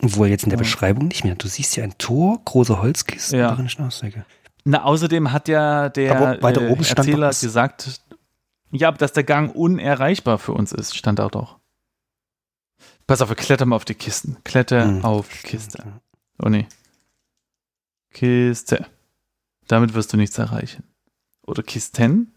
[0.00, 1.34] Wohl jetzt in der Beschreibung nicht mehr.
[1.34, 3.48] Du siehst ja ein Tor, große Holzkisten ja.
[3.48, 4.24] darin Schnauzdecke.
[4.64, 8.00] Na, außerdem hat ja der äh, Erzähler gesagt,
[8.70, 11.58] ja, dass der Gang unerreichbar für uns ist, stand da doch.
[13.06, 14.38] Pass auf, wir klettern mal auf die Kisten.
[14.44, 15.04] Kletter hm.
[15.04, 16.00] auf Kiste.
[16.40, 16.66] Oh nee.
[18.12, 18.86] Kiste.
[19.66, 20.84] Damit wirst du nichts erreichen.
[21.46, 22.32] Oder Kisten?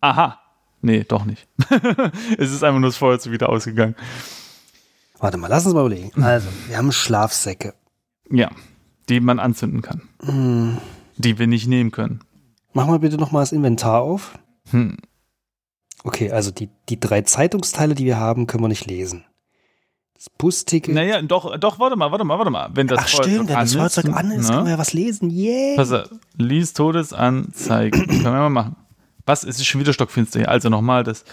[0.00, 0.38] Aha.
[0.82, 1.48] Nee, doch nicht.
[2.38, 3.96] es ist einfach nur das Feuer wieder ausgegangen.
[5.22, 6.10] Warte mal, lass uns mal überlegen.
[6.22, 7.74] Also, wir haben Schlafsäcke.
[8.28, 8.50] Ja,
[9.08, 10.02] die man anzünden kann.
[10.24, 10.78] Hm.
[11.16, 12.20] Die wir nicht nehmen können.
[12.72, 14.36] Mach mal bitte nochmal das Inventar auf.
[14.70, 14.96] Hm.
[16.02, 19.24] Okay, also die, die drei Zeitungsteile, die wir haben, können wir nicht lesen.
[20.14, 20.92] Das Busticket.
[20.92, 22.70] Naja, doch, doch, warte mal, warte mal, warte mal.
[22.74, 24.54] Wenn das Ach stimmt, wenn das Feuerzeug an ist, ne?
[24.54, 25.30] können wir ja was lesen.
[25.30, 25.76] Yeah.
[25.76, 28.06] Pass auf, lies Todesanzeigen.
[28.08, 28.76] können wir mal machen.
[29.24, 29.44] Was?
[29.44, 30.48] Es ist schon wieder stockfinster hier.
[30.48, 31.24] Also nochmal das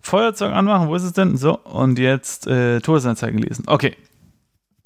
[0.00, 0.88] Feuerzeug anmachen.
[0.88, 1.36] Wo ist es denn?
[1.36, 3.64] So, und jetzt äh, Todesanzeigen lesen.
[3.66, 3.96] Okay.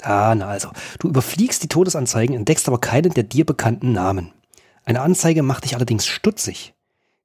[0.01, 0.69] Ah, na also.
[0.99, 4.33] Du überfliegst die Todesanzeigen, entdeckst aber keinen der dir bekannten Namen.
[4.85, 6.73] Eine Anzeige macht dich allerdings stutzig.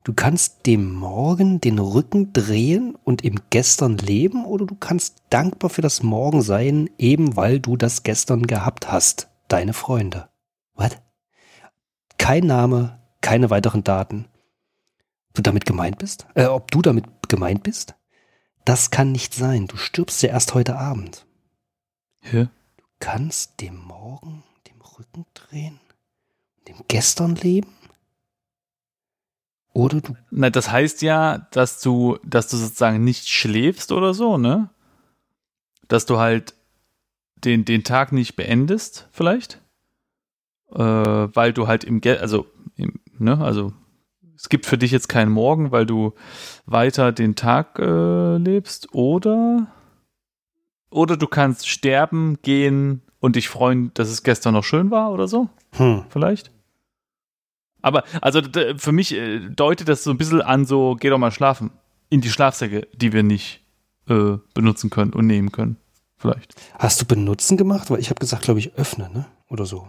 [0.05, 5.71] Du kannst dem Morgen den Rücken drehen und im Gestern leben oder du kannst dankbar
[5.71, 9.29] für das Morgen sein, eben weil du das Gestern gehabt hast.
[9.49, 10.29] Deine Freunde.
[10.75, 10.97] Was?
[12.17, 14.27] Kein Name, keine weiteren Daten
[15.39, 16.27] du damit gemeint bist?
[16.35, 17.95] Äh, ob du damit gemeint bist?
[18.65, 19.67] Das kann nicht sein.
[19.67, 21.27] Du stirbst ja erst heute Abend.
[22.21, 22.49] Hä?
[22.77, 25.81] Du kannst dem Morgen dem Rücken drehen?
[26.67, 27.73] Dem Gestern leben?
[29.73, 30.17] Oder du.
[30.31, 34.71] Na, das heißt ja, dass du, dass du sozusagen nicht schläfst oder so, ne?
[35.87, 36.55] Dass du halt
[37.37, 39.63] den, den Tag nicht beendest, vielleicht?
[40.73, 43.73] Äh, weil du halt im Geld, also, im, ne, also
[44.39, 46.15] es gibt für dich jetzt keinen Morgen, weil du
[46.65, 49.67] weiter den Tag äh, lebst, oder
[50.91, 55.29] oder du kannst sterben, gehen und dich freuen, dass es gestern noch schön war oder
[55.29, 55.49] so.
[55.73, 56.05] Hm.
[56.09, 56.51] Vielleicht.
[57.83, 58.41] Aber also
[58.77, 61.71] für mich äh, deutet das so ein bisschen an, so geh doch mal schlafen.
[62.09, 63.61] In die Schlafsäcke, die wir nicht
[64.09, 65.77] äh, benutzen können und nehmen können.
[66.17, 66.55] Vielleicht.
[66.79, 67.91] Hast du benutzen gemacht?
[67.91, 69.27] Weil ich habe gesagt, glaube ich, öffne, ne?
[69.49, 69.89] Oder so.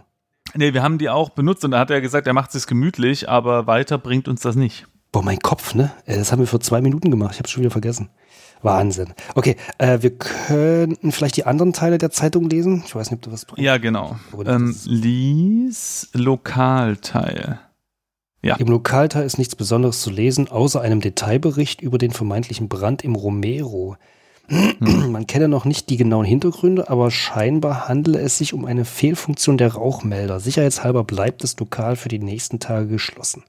[0.54, 3.28] Nee, wir haben die auch benutzt und da hat er gesagt, er macht es gemütlich,
[3.28, 4.86] aber weiter bringt uns das nicht.
[5.12, 5.92] Boah, mein Kopf, ne?
[6.06, 7.32] Äh, das haben wir vor zwei Minuten gemacht.
[7.32, 8.10] Ich habe schon wieder vergessen.
[8.62, 9.14] Wahnsinn.
[9.34, 12.82] Okay, äh, wir könnten vielleicht die anderen Teile der Zeitung lesen.
[12.86, 13.62] Ich weiß nicht, ob du was bringst.
[13.62, 14.16] Ja, genau.
[14.44, 17.58] Ähm, lies Lokalteil.
[18.42, 18.56] Ja.
[18.56, 23.14] Im Lokalteil ist nichts Besonderes zu lesen, außer einem Detailbericht über den vermeintlichen Brand im
[23.14, 23.96] Romero.
[24.50, 25.12] Hm.
[25.12, 29.58] Man kenne noch nicht die genauen Hintergründe, aber scheinbar handele es sich um eine Fehlfunktion
[29.58, 30.40] der Rauchmelder.
[30.40, 33.44] Sicherheitshalber bleibt das Lokal für die nächsten Tage geschlossen.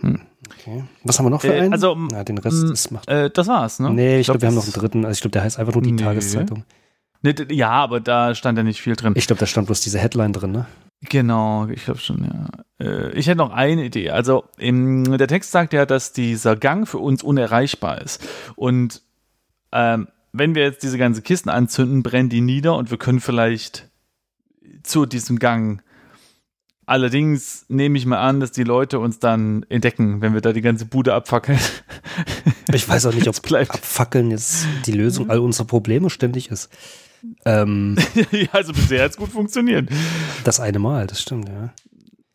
[0.00, 0.20] Hm.
[0.50, 0.84] Okay.
[1.04, 1.72] Was haben wir noch für äh, einen?
[1.72, 3.08] Also, Na, den Rest ist macht.
[3.08, 3.90] Äh, das war's, ne?
[3.90, 5.04] Nee, ich, ich glaube, glaub, wir haben noch einen dritten.
[5.04, 6.02] Also ich glaube, der heißt einfach nur die nee.
[6.02, 6.64] Tageszeitung.
[7.22, 9.14] Nee, ja, aber da stand ja nicht viel drin.
[9.16, 10.66] Ich glaube, da stand bloß diese Headline drin, ne?
[11.08, 12.84] Genau, ich glaube schon, ja.
[12.84, 14.10] äh, ich hätte noch eine Idee.
[14.10, 18.26] Also im, der Text sagt ja, dass dieser Gang für uns unerreichbar ist.
[18.56, 19.02] Und
[19.74, 23.90] ähm, wenn wir jetzt diese ganzen Kisten anzünden, brennen die nieder und wir können vielleicht
[24.82, 25.82] zu diesem Gang.
[26.86, 30.60] Allerdings nehme ich mal an, dass die Leute uns dann entdecken, wenn wir da die
[30.60, 31.58] ganze Bude abfackeln.
[32.72, 36.70] Ich weiß auch nicht, ob abfackeln jetzt die Lösung all unserer Probleme ständig ist.
[37.44, 37.96] Ähm,
[38.30, 39.88] ja, also bisher hat es gut funktioniert.
[40.44, 41.72] Das eine Mal, das stimmt, ja.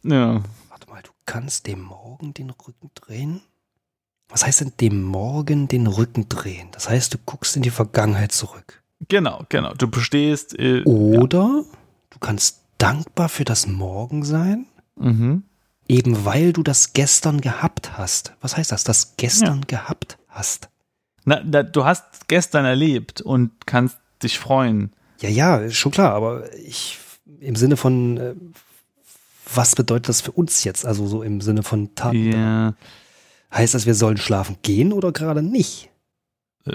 [0.04, 0.44] Ja.
[0.70, 3.42] Warte mal, du kannst dem Morgen den Rücken drehen?
[4.30, 6.70] Was heißt denn dem Morgen den Rücken drehen?
[6.72, 8.84] Das heißt, du guckst in die Vergangenheit zurück.
[9.08, 9.74] Genau, genau.
[9.74, 10.58] Du bestehst.
[10.58, 11.64] Äh, Oder ja.
[12.12, 14.66] du kannst dankbar für das Morgen sein.
[14.96, 15.44] Mhm.
[15.88, 18.34] Eben weil du das gestern gehabt hast.
[18.42, 18.84] Was heißt das?
[18.84, 19.80] Das gestern ja.
[19.80, 20.70] gehabt hast.
[21.26, 24.94] Na, na, du hast gestern erlebt und kannst dich freuen.
[25.20, 27.00] Ja, ja, schon klar, aber ich
[27.40, 28.36] im Sinne von, äh,
[29.54, 30.86] was bedeutet das für uns jetzt?
[30.86, 32.32] Also so im Sinne von Taten.
[32.32, 32.74] Ja.
[33.54, 35.90] Heißt das, wir sollen schlafen gehen oder gerade nicht?
[36.66, 36.74] Äh,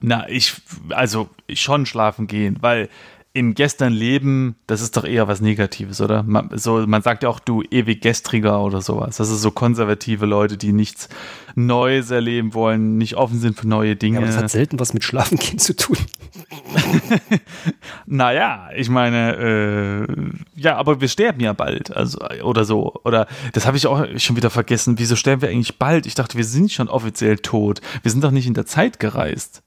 [0.00, 0.54] na, ich,
[0.90, 2.88] also schon schlafen gehen, weil
[3.32, 6.22] im gestern Leben, das ist doch eher was Negatives, oder?
[6.22, 9.18] Man, so, man sagt ja auch, du ewig gestriger oder sowas.
[9.18, 11.08] Das ist so konservative Leute, die nichts
[11.54, 14.16] Neues erleben wollen, nicht offen sind für neue Dinge.
[14.16, 15.96] Ja, aber das hat selten was mit Schlafengehen zu tun.
[18.10, 22.94] naja, ich meine, äh, ja, aber wir sterben ja bald, also oder so.
[23.04, 24.98] Oder das habe ich auch schon wieder vergessen.
[24.98, 26.06] Wieso sterben wir eigentlich bald?
[26.06, 27.82] Ich dachte, wir sind schon offiziell tot.
[28.02, 29.62] Wir sind doch nicht in der Zeit gereist.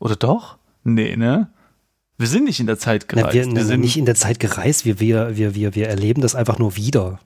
[0.00, 0.58] Oder doch?
[0.82, 1.52] Nee, ne?
[2.18, 3.26] Wir sind nicht in der Zeit gereist.
[3.28, 6.20] Na, wir, wir sind nicht in der Zeit gereist, wir, wir, wir, wir, wir erleben
[6.20, 7.20] das einfach nur wieder.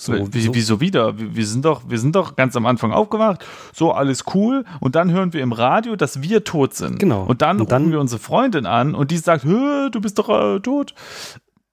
[0.00, 0.54] So, Wie, so.
[0.54, 1.18] Wieso wieder?
[1.18, 4.94] Wir, wir, sind doch, wir sind doch ganz am Anfang aufgewacht, so alles cool, und
[4.94, 7.00] dann hören wir im Radio, dass wir tot sind.
[7.00, 7.24] Genau.
[7.24, 10.60] Und dann und rufen wir unsere Freundin an und die sagt, du bist doch äh,
[10.60, 10.94] tot.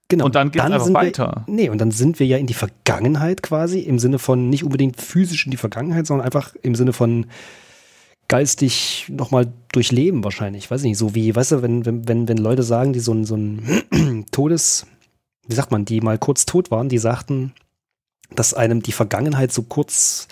[0.08, 0.26] Genau.
[0.26, 1.44] Und dann geht es einfach weiter.
[1.46, 4.64] Wir, nee, und dann sind wir ja in die Vergangenheit quasi, im Sinne von nicht
[4.64, 7.28] unbedingt physisch in die Vergangenheit, sondern einfach im Sinne von
[8.28, 10.72] geistig nochmal durchleben wahrscheinlich.
[10.72, 13.14] Weiß ich nicht, so wie, weißt du, wenn, wenn, wenn, wenn Leute sagen, die so
[13.14, 14.88] ein, so ein Todes,
[15.48, 17.54] wie sagt man, die mal kurz tot waren, die sagten,
[18.32, 20.28] dass einem die Vergangenheit so kurz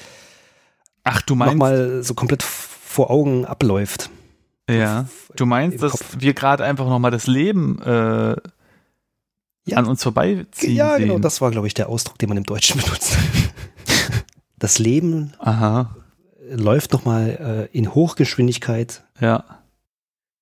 [1.03, 4.09] Ach, du meinst nochmal so komplett vor Augen abläuft.
[4.69, 6.15] Ja, du meinst, dass Kopf.
[6.19, 8.35] wir gerade einfach nochmal das Leben äh,
[9.65, 9.77] ja.
[9.77, 12.79] an uns vorbeiziehen Ja, genau, das war, glaube ich, der Ausdruck, den man im Deutschen
[12.83, 13.17] benutzt.
[14.57, 15.95] das Leben Aha
[16.49, 19.43] läuft nochmal äh, in Hochgeschwindigkeit ja.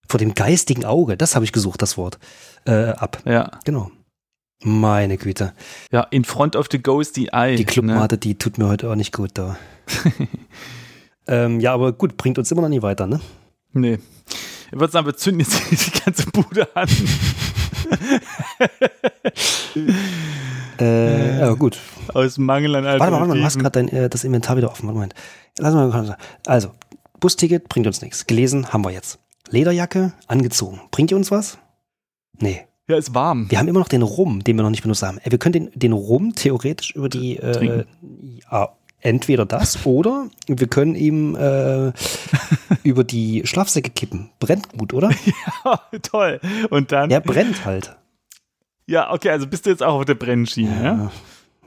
[0.08, 2.20] vor dem geistigen Auge, das habe ich gesucht, das Wort,
[2.66, 3.22] äh, ab.
[3.26, 3.52] Ja.
[3.64, 3.92] Genau.
[4.63, 5.54] Meine Güte.
[5.91, 7.56] Ja, in front of the ghosty eye.
[7.56, 8.19] Die Clubmate, ne?
[8.19, 9.58] die tut mir heute auch nicht gut da.
[11.28, 13.19] ähm, ja, aber gut, bringt uns immer noch nie weiter, ne?
[13.74, 14.00] Nee.
[14.71, 15.60] Ich würde sagen, wir zünden jetzt
[15.95, 16.88] die ganze Bude an.
[20.80, 21.80] äh, ja, gut.
[22.13, 24.86] Aus Mangel an Warte mal, warte mal, du hast gerade äh, das Inventar wieder offen.
[24.88, 25.15] Warte Moment.
[25.58, 26.71] Lass mal Also,
[27.19, 28.28] Busticket bringt uns nichts.
[28.28, 29.19] Gelesen haben wir jetzt.
[29.50, 30.82] Lederjacke angezogen.
[30.91, 31.58] Bringt ihr uns was?
[32.39, 32.65] Nee.
[32.88, 33.50] Ja, ist warm.
[33.50, 35.20] Wir haben immer noch den Rum, den wir noch nicht benutzt haben.
[35.24, 37.86] Wir können den, den Rum theoretisch über die äh,
[38.52, 41.91] ja, entweder das oder wir können ihm äh,
[42.84, 44.30] über die Schlafsäcke kippen.
[44.39, 45.10] Brennt gut, oder?
[45.63, 46.39] Ja, toll.
[46.70, 47.10] Und dann.
[47.10, 47.96] Ja, brennt halt.
[48.88, 50.84] Ja, okay, also bist du jetzt auch auf der Brennschiene, ja?
[50.84, 51.12] ja?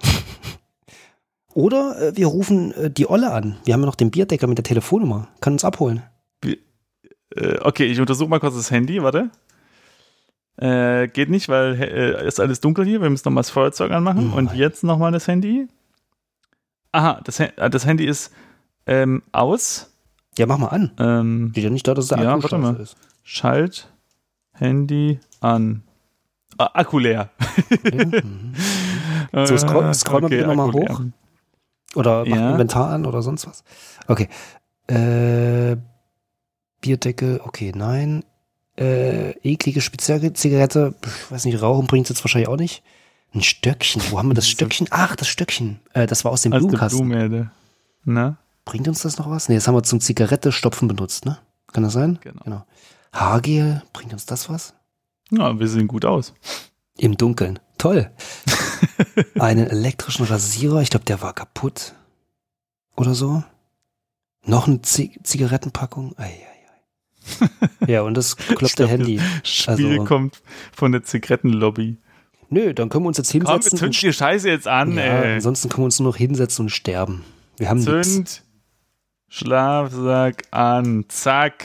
[1.55, 3.57] Oder äh, wir rufen äh, die Olle an.
[3.64, 5.29] Wir haben ja noch den Bierdecker mit der Telefonnummer.
[5.40, 6.03] Kann uns abholen.
[6.44, 9.31] Äh, okay, ich untersuche mal kurz das Handy, warte.
[10.56, 13.02] Äh, geht nicht, weil äh, ist alles dunkel hier.
[13.02, 14.32] Wir müssen nochmal das Feuerzeug anmachen.
[14.32, 15.68] Oh, Und jetzt nochmal das Handy.
[16.92, 18.32] Aha, das, äh, das Handy ist
[18.86, 19.90] ähm, aus.
[20.38, 20.92] Ja, mach mal an.
[20.98, 22.76] Ähm, Steht ja nicht da, dass der ja, Akku warte mal.
[22.76, 22.96] ist.
[23.22, 23.92] Schalt
[24.52, 25.82] Handy an.
[26.56, 27.30] Ah, Akku leer.
[27.82, 28.54] Mhm.
[29.46, 31.00] so, scroll, scroll okay, mal, mal hoch.
[31.00, 31.12] Leer.
[31.96, 32.50] Oder mach ja.
[32.52, 33.64] Inventar an oder sonst was.
[34.06, 34.28] Okay.
[34.86, 35.76] Äh,
[36.80, 38.24] Bierdeckel, okay, nein.
[38.76, 42.82] Äh, eklige Spezialzigarette, ich weiß nicht, Rauchen bringt es jetzt wahrscheinlich auch nicht.
[43.32, 44.88] Ein Stöckchen, wo haben wir das Stöckchen?
[44.90, 45.80] Ach, das Stöckchen.
[45.92, 47.00] Äh, das war aus dem aus Blumenkasten.
[47.00, 47.50] Blumenerde.
[48.04, 48.37] Na?
[48.64, 49.48] Bringt uns das noch was?
[49.48, 51.38] Nee, das haben wir zum Zigarette stopfen benutzt, ne?
[51.72, 52.18] Kann das sein?
[52.22, 52.42] Genau.
[52.44, 52.64] genau.
[53.12, 54.74] Haargel, bringt uns das was?
[55.30, 56.34] Ja, wir sehen gut aus.
[56.96, 57.58] Im Dunkeln.
[57.78, 58.10] Toll.
[59.38, 61.94] Einen elektrischen Rasierer, ich glaube, der war kaputt.
[62.96, 63.42] Oder so.
[64.46, 66.14] Noch eine Z Zigarettenpackung.
[66.18, 66.53] Ei, ei.
[67.87, 69.16] ja, und das kloppte Handy.
[69.16, 71.96] Das Spiel also, kommt von der Zigarettenlobby.
[72.50, 73.70] Nö, dann können wir uns jetzt hinsetzen.
[73.70, 75.34] Komm, zünd die Scheiße jetzt an, ja, ey.
[75.34, 77.24] Ansonsten können wir uns nur noch hinsetzen und sterben.
[77.56, 78.42] Wir haben Zünd nix.
[79.28, 81.06] Schlafsack an.
[81.08, 81.64] Zack.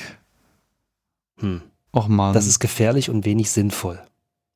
[1.39, 1.61] Hm.
[1.95, 2.33] Och man.
[2.33, 3.99] Das ist gefährlich und wenig sinnvoll.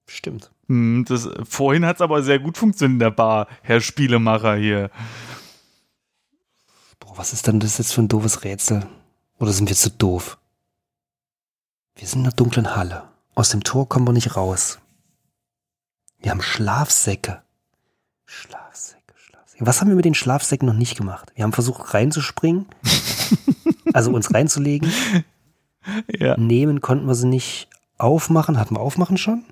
[0.07, 0.51] Stimmt.
[0.67, 4.89] Hm, das, vorhin hat es aber sehr gut funktioniert in der Bar, Herr Spielemacher hier.
[6.99, 8.85] Boah, was ist denn das jetzt für ein doofes Rätsel?
[9.39, 10.37] Oder sind wir zu doof?
[11.95, 13.03] Wir sind in einer dunklen Halle.
[13.35, 14.79] Aus dem Tor kommen wir nicht raus.
[16.19, 17.41] Wir haben Schlafsäcke.
[18.25, 19.65] Schlafsäcke, Schlafsäcke.
[19.65, 21.31] Was haben wir mit den Schlafsäcken noch nicht gemacht?
[21.35, 22.65] Wir haben versucht reinzuspringen.
[23.93, 24.91] also uns reinzulegen.
[26.07, 26.37] Ja.
[26.37, 28.59] Nehmen konnten wir sie nicht aufmachen.
[28.59, 29.43] Hatten wir aufmachen schon?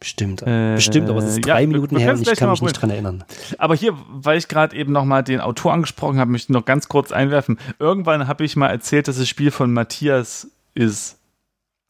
[0.00, 0.42] Bestimmt.
[0.42, 2.88] Äh, Bestimmt, aber es ist drei ja, Minuten her und ich kann mich nicht dran
[2.88, 3.22] erinnern.
[3.58, 6.88] Aber hier, weil ich gerade eben nochmal den Autor angesprochen habe, möchte ich noch ganz
[6.88, 7.58] kurz einwerfen.
[7.78, 10.48] Irgendwann habe ich mal erzählt, dass das Spiel von Matthias
[10.80, 11.18] ist.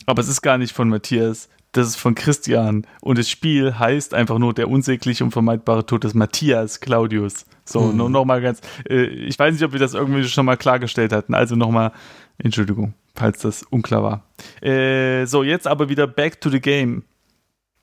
[0.06, 1.48] Aber es ist gar nicht von Matthias.
[1.72, 2.84] Das ist von Christian.
[3.00, 7.46] Und das Spiel heißt einfach nur der unsägliche und vermeidbare Tod des Matthias Claudius.
[7.64, 7.96] So, Hm.
[7.96, 8.60] nur noch mal ganz.
[8.88, 11.32] Äh, ich weiß nicht, ob wir das irgendwie schon mal klargestellt hatten.
[11.34, 11.92] Also nochmal,
[12.38, 14.24] Entschuldigung, falls das unklar war.
[14.68, 17.04] Äh, so, jetzt aber wieder back to the game.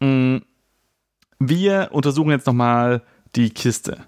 [0.01, 0.37] Mm,
[1.39, 3.03] wir untersuchen jetzt nochmal
[3.35, 4.03] die Kiste.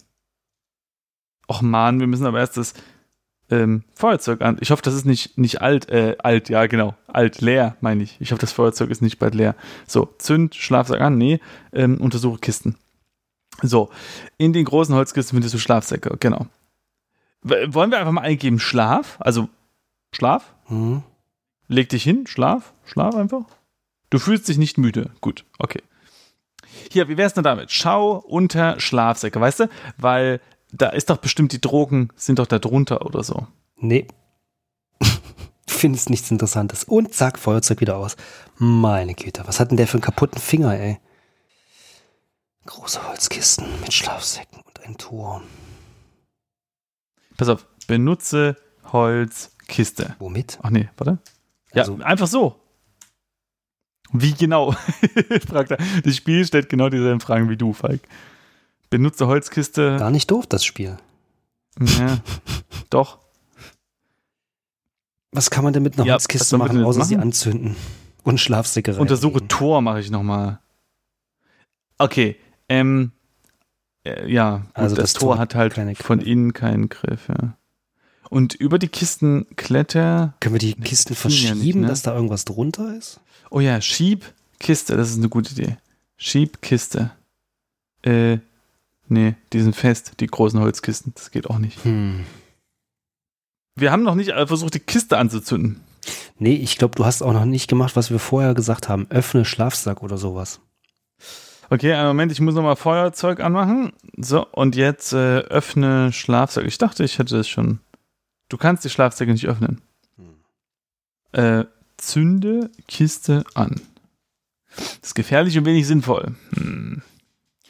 [1.48, 2.74] Och man, wir müssen aber erst das
[3.50, 4.58] ähm, Feuerzeug an.
[4.62, 6.96] Ich hoffe, das ist nicht, nicht alt, äh, alt, ja, genau.
[7.08, 8.18] Alt, leer, meine ich.
[8.20, 9.56] Ich hoffe, das Feuerzeug ist nicht bald leer.
[9.88, 11.40] So, zünd, Schlafsack an, nee,
[11.74, 12.76] ähm, untersuche Kisten.
[13.62, 13.90] So,
[14.38, 16.48] in den großen Holzkisten findest du Schlafsäcke, genau.
[17.42, 19.18] Wollen wir einfach mal eingeben Schlaf?
[19.20, 19.50] Also,
[20.12, 20.54] Schlaf?
[20.66, 21.04] Hm.
[21.68, 23.46] Leg dich hin, schlaf, schlaf einfach.
[24.10, 25.12] Du fühlst dich nicht müde.
[25.22, 25.82] Gut, okay.
[26.92, 27.72] Hier, wie wär's denn damit?
[27.72, 29.70] Schau unter Schlafsäcke, weißt du?
[29.98, 33.48] Weil da ist doch bestimmt die Drogen, sind doch da drunter oder so.
[33.78, 34.08] Nee.
[35.00, 35.08] du
[35.68, 36.84] findest nichts Interessantes.
[36.84, 38.16] Und zack, Feuerzeug wieder aus.
[38.58, 41.00] Meine Güte, was hat denn der für einen kaputten Finger, ey?
[42.66, 45.42] Große Holzkisten mit Schlafsäcken und ein Tor.
[47.38, 48.58] Pass auf, benutze
[48.92, 50.16] Holzkiste.
[50.20, 50.60] Womit?
[50.62, 51.20] Ach nee, warte.
[51.74, 52.60] Ja, Also- einfach so.
[54.12, 54.72] Wie genau?
[55.48, 55.78] fragt er.
[56.04, 58.02] Das Spiel stellt genau dieselben Fragen wie du, Falk.
[58.90, 59.98] Benutze Holzkiste.
[59.98, 60.98] Gar nicht doof, das Spiel.
[61.80, 62.20] Ja,
[62.90, 63.20] doch.
[65.32, 67.28] Was kann man denn mit einer Ja, Holzkiste machen, außer sie machen?
[67.28, 67.76] anzünden?
[68.24, 68.98] Und Schlafsäcke.
[68.98, 70.60] Untersuche Tor mache ich nochmal.
[71.98, 73.12] Okay, ähm,
[74.04, 77.56] äh, ja, Also das, das Tor Tor hat halt von innen keinen Griff, ja.
[78.30, 80.36] Und über die Kisten kletter.
[80.40, 81.88] Können wir die Kisten ja verschieben, nicht, ne?
[81.88, 83.20] dass da irgendwas drunter ist?
[83.50, 85.78] Oh ja, schieb Kiste, das ist eine gute Idee.
[86.18, 87.12] Schieb Kiste.
[88.04, 88.38] Äh,
[89.10, 91.84] nee, die sind fest, die großen Holzkisten, das geht auch nicht.
[91.84, 92.26] Hm.
[93.76, 95.82] Wir haben noch nicht äh, versucht, die Kiste anzuzünden.
[96.38, 99.08] Nee, ich glaube, du hast auch noch nicht gemacht, was wir vorher gesagt haben.
[99.10, 100.60] Öffne Schlafsack oder sowas.
[101.70, 103.94] Okay, einen Moment, ich muss nochmal Feuerzeug anmachen.
[104.18, 106.66] So, und jetzt äh, öffne Schlafsack.
[106.66, 107.80] Ich dachte, ich hätte das schon.
[108.50, 109.82] Du kannst die Schlafsäcke nicht öffnen.
[111.32, 111.66] Äh,
[111.98, 113.82] zünde Kiste an.
[114.76, 116.36] Das ist gefährlich und wenig sinnvoll.
[116.56, 117.04] Hm.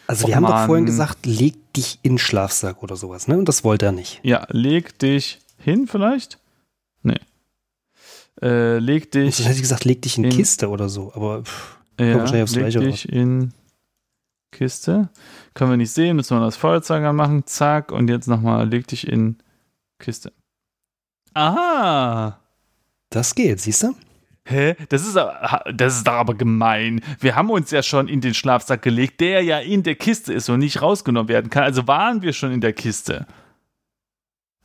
[0.10, 3.38] Also wir haben doch vorhin gesagt, leg dich in Schlafsack oder sowas, ne?
[3.38, 4.20] Und das wollte er nicht.
[4.24, 6.40] Ja, leg dich hin vielleicht?
[7.04, 7.20] Nee.
[8.42, 11.14] Äh, leg dich, Sonst hätte ich gesagt, leg dich in, in- Kiste oder so.
[11.14, 13.54] Aber pff, ja, wahrscheinlich aufs leg dich in
[14.52, 15.10] Kiste.
[15.54, 17.46] Können wir nicht sehen, müssen wir das Feuerzeug anmachen.
[17.46, 19.38] Zack, und jetzt nochmal, leg dich in
[20.00, 20.34] Kiste.
[21.36, 22.40] Aha!
[23.12, 23.94] das geht, siehst du?
[24.50, 24.76] Hä?
[24.90, 27.02] Das ist, aber- das ist doch aber gemein.
[27.20, 30.50] Wir haben uns ja schon in den Schlafsack gelegt, der ja in der Kiste ist
[30.50, 31.64] und nicht rausgenommen werden kann.
[31.64, 33.28] Also waren wir schon in der Kiste.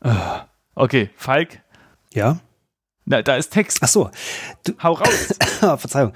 [0.01, 0.47] Ah.
[0.75, 1.61] Okay, Falk,
[2.14, 2.38] Ja?
[3.05, 3.79] na, da ist Text.
[3.83, 4.11] Ach so.
[4.83, 5.35] Hau raus.
[5.61, 6.12] Verzeihung.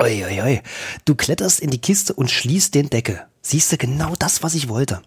[0.00, 0.60] Ui, ui, ui.
[1.04, 3.24] Du kletterst in die Kiste und schließt den Deckel.
[3.42, 5.02] Siehst du genau das, was ich wollte.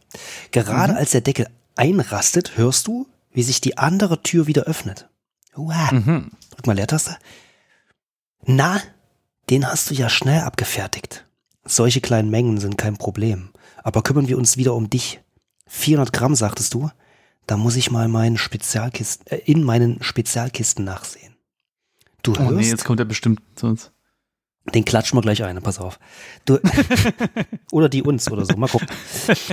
[0.51, 5.07] Gerade als der Deckel einrastet, hörst du, wie sich die andere Tür wieder öffnet.
[5.55, 5.93] Uah.
[5.93, 6.31] Mhm.
[6.51, 7.17] Drück mal Leertaste.
[8.45, 8.81] Na,
[9.49, 11.25] den hast du ja schnell abgefertigt.
[11.63, 13.49] Solche kleinen Mengen sind kein Problem.
[13.83, 15.21] Aber kümmern wir uns wieder um dich.
[15.67, 16.89] 400 Gramm, sagtest du?
[17.47, 21.35] Da muss ich mal meinen Spezialkisten, äh, in meinen Spezialkisten nachsehen.
[22.23, 23.91] Du Oh hörst, nee, jetzt kommt er bestimmt zu uns.
[24.73, 25.99] den klatschen wir gleich ein, pass auf.
[26.45, 26.59] Du,
[27.71, 28.87] oder die uns oder so, mal gucken.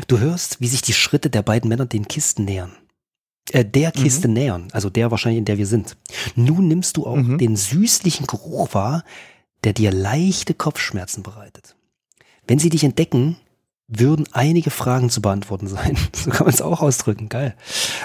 [0.07, 2.73] Du hörst, wie sich die Schritte der beiden Männer den Kisten nähern.
[3.53, 5.97] Äh, der Kiste nähern, also der wahrscheinlich, in der wir sind.
[6.37, 7.39] Nun nimmst du auch Mhm.
[7.39, 9.05] den süßlichen Geruch wahr,
[9.65, 11.75] der dir leichte Kopfschmerzen bereitet.
[12.47, 13.37] Wenn sie dich entdecken,
[13.89, 15.97] würden einige Fragen zu beantworten sein.
[16.15, 17.57] So kann man es auch ausdrücken, geil.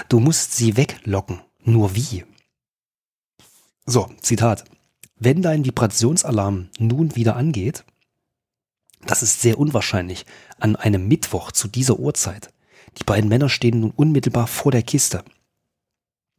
[0.08, 1.40] Du musst sie weglocken.
[1.62, 2.24] Nur wie?
[3.86, 4.64] So, Zitat.
[5.18, 7.84] Wenn dein Vibrationsalarm nun wieder angeht,
[9.06, 10.24] das ist sehr unwahrscheinlich,
[10.58, 12.48] an einem Mittwoch zu dieser Uhrzeit.
[12.98, 15.24] Die beiden Männer stehen nun unmittelbar vor der Kiste.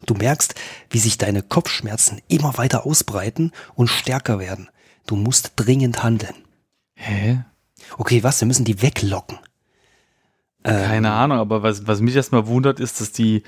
[0.05, 0.55] Du merkst,
[0.89, 4.69] wie sich deine Kopfschmerzen immer weiter ausbreiten und stärker werden.
[5.07, 6.35] Du musst dringend handeln.
[6.95, 7.43] Hä?
[7.97, 8.39] Okay, was?
[8.41, 9.37] Wir müssen die weglocken.
[10.63, 13.43] Ähm, Keine Ahnung, aber was, was mich erstmal wundert, ist, dass die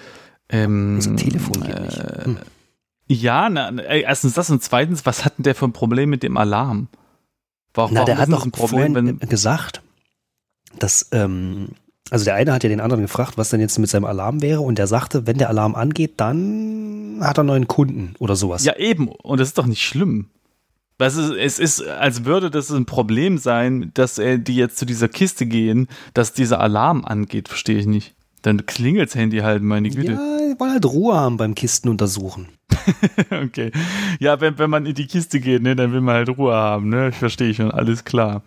[0.50, 1.98] ähm, unser Telefon geht nicht.
[1.98, 2.38] äh, Hm.
[3.10, 6.36] Ja, na, erstens das und zweitens, was hat denn der für ein Problem mit dem
[6.36, 6.90] Alarm?
[7.74, 9.82] Warum, Na, der warum hat das ein Problem, wenn, gesagt,
[10.78, 11.70] dass, ähm,
[12.10, 14.62] also der eine hat ja den anderen gefragt, was denn jetzt mit seinem Alarm wäre
[14.62, 18.64] und der sagte, wenn der Alarm angeht, dann hat er neuen Kunden oder sowas.
[18.64, 19.08] Ja, eben.
[19.08, 20.30] Und das ist doch nicht schlimm.
[21.00, 24.86] Was ist, es ist, als würde das ein Problem sein, dass äh, die jetzt zu
[24.86, 28.16] dieser Kiste gehen, dass dieser Alarm angeht, verstehe ich nicht.
[28.42, 30.14] Dann klingelt's Handy halt, meine Güte.
[30.14, 32.48] Ja, die wollen halt Ruhe haben beim Kisten untersuchen.
[33.30, 33.72] okay.
[34.20, 36.90] Ja, wenn, wenn man in die Kiste geht, ne, dann will man halt Ruhe haben,
[36.90, 37.12] ne?
[37.12, 38.42] Verstehe ich schon, alles klar.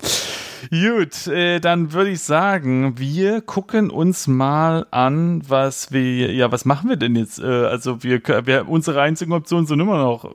[0.68, 6.64] Gut, äh, dann würde ich sagen, wir gucken uns mal an, was wir, ja, was
[6.64, 7.38] machen wir denn jetzt?
[7.38, 10.34] Äh, also wir, wir, unsere einzigen Optionen sind immer noch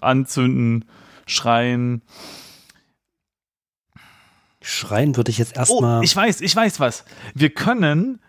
[0.00, 0.84] anzünden,
[1.26, 2.02] schreien.
[4.62, 6.04] Schreien würde ich jetzt Oh, erstmal.
[6.04, 7.04] ich weiß, ich weiß was.
[7.34, 8.20] Wir können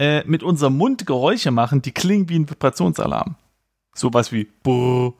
[0.00, 3.36] äh, mit unserem Mund Geräusche machen, die klingen wie ein Vibrationsalarm.
[3.94, 5.12] Sowas wie Buh,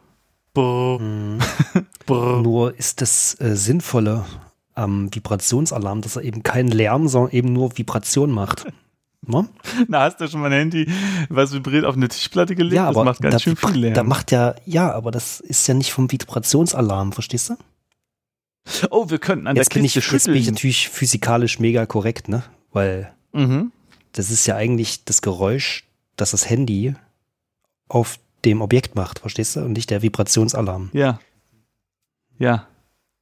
[0.54, 1.38] Buh, Mhm.
[2.06, 2.40] Buh.
[2.42, 4.24] Nur ist das äh, Sinnvolle
[4.78, 8.66] am Vibrationsalarm, dass er eben keinen Lärm, sondern eben nur Vibration macht.
[9.26, 9.46] Ne?
[9.88, 10.88] Na, hast du schon mal ein Handy,
[11.28, 12.76] was vibriert, auf eine Tischplatte gelegt?
[12.76, 13.94] Ja, aber das macht ganz da, schön viel Lärm.
[13.94, 17.56] da macht ja, ja, aber das ist ja nicht vom Vibrationsalarm, verstehst du?
[18.90, 21.84] oh, wir könnten an Jetzt der bin, ich, Kiste jetzt bin ich natürlich physikalisch mega
[21.84, 22.44] korrekt, ne?
[22.72, 23.72] Weil Mhm.
[24.12, 25.84] das ist ja eigentlich das Geräusch,
[26.16, 26.94] das das Handy
[27.88, 29.60] auf dem Objekt macht, verstehst du?
[29.64, 30.90] Und nicht der Vibrationsalarm.
[30.92, 31.18] Ja.
[32.38, 32.68] Ja.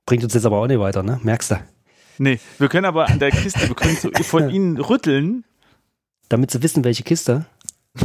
[0.06, 1.20] Bringt uns jetzt aber auch nicht weiter, ne?
[1.22, 1.56] Merkst du?
[2.18, 5.44] Nee, wir können aber an der Kiste, wir können so von ihnen rütteln.
[6.28, 7.44] Damit sie wissen, welche Kiste.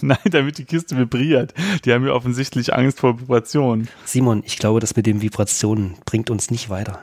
[0.00, 1.54] Nein, damit die Kiste vibriert.
[1.84, 3.88] Die haben ja offensichtlich Angst vor Vibrationen.
[4.04, 7.00] Simon, ich glaube, das mit den Vibrationen bringt uns nicht weiter.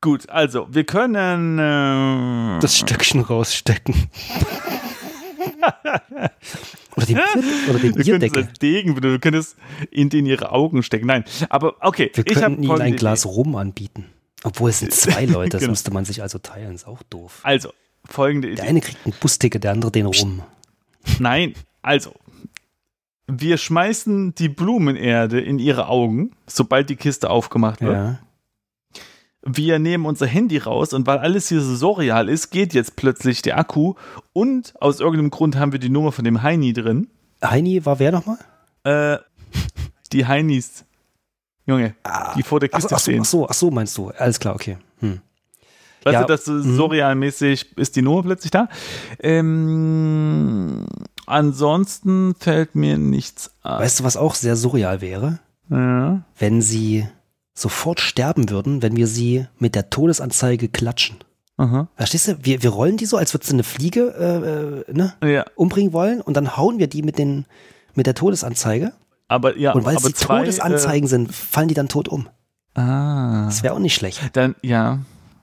[0.00, 1.58] Gut, also, wir können.
[1.58, 3.94] Äh, Das Stöckchen rausstecken.
[6.96, 8.42] oder den, Bier, oder den wir können es Bierdeckel.
[8.44, 9.56] als Degen, du könntest
[9.90, 11.06] in den ihre Augen stecken.
[11.06, 12.10] Nein, aber okay.
[12.14, 13.34] Wir könnten ihnen ein Glas Idee.
[13.34, 14.06] Rum anbieten.
[14.44, 15.70] Obwohl es sind zwei Leute, das Genau.
[15.72, 17.40] müsste man sich also teilen, ist auch doof.
[17.42, 17.72] Also,
[18.04, 18.68] folgende Der Idee.
[18.68, 20.42] eine kriegt ein Busticket, der andere den Rum.
[21.18, 22.12] Nein, also.
[23.30, 27.92] Wir schmeißen die Blumenerde in ihre Augen, sobald die Kiste aufgemacht wird.
[27.92, 28.18] Ja.
[29.42, 33.40] Wir nehmen unser Handy raus und weil alles hier so surreal ist, geht jetzt plötzlich
[33.42, 33.94] der Akku
[34.32, 37.08] und aus irgendeinem Grund haben wir die Nummer von dem Heini drin.
[37.42, 38.38] Heini war wer nochmal?
[38.84, 39.18] Äh,
[40.12, 40.84] die Heinis.
[41.66, 41.94] Junge,
[42.36, 43.20] die vor der Kiste ach, so, stehen.
[43.20, 44.08] ach so, ach so, meinst du.
[44.08, 44.78] Alles klar, okay.
[45.00, 45.20] Hm.
[46.02, 46.76] Weißt Ja, du, dass so mhm.
[46.76, 48.68] surrealmäßig ist die Nummer plötzlich da?
[49.18, 50.86] Ähm,
[51.26, 53.80] ansonsten fällt mir nichts ein.
[53.80, 55.40] Weißt du, was auch sehr surreal wäre?
[55.68, 56.22] Ja.
[56.38, 57.06] Wenn sie
[57.60, 61.16] sofort sterben würden, wenn wir sie mit der Todesanzeige klatschen.
[61.56, 61.88] Aha.
[61.96, 62.36] Verstehst du?
[62.40, 64.14] Wir, wir rollen die so, als würdest du eine Fliege
[64.88, 67.46] äh, äh, ne, Ja, umbringen wollen und dann hauen wir die mit, den,
[67.94, 68.92] mit der Todesanzeige.
[69.26, 72.28] aber ja, Und weil es die zwei, Todesanzeigen sind, fallen die dann tot um.
[72.76, 73.44] Äh, ah.
[73.46, 74.20] Das wäre auch nicht schlecht.
[74.34, 75.00] Dann, ja.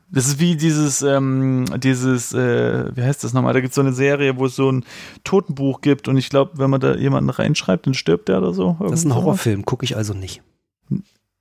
[0.09, 3.53] Das ist wie dieses, ähm, dieses, äh, wie heißt das nochmal?
[3.53, 4.85] Da gibt es so eine Serie, wo es so ein
[5.25, 8.77] Totenbuch gibt und ich glaube, wenn man da jemanden reinschreibt, dann stirbt der oder so.
[8.79, 9.15] Das ist ein.
[9.15, 10.41] Horrorfilm, gucke ich also nicht.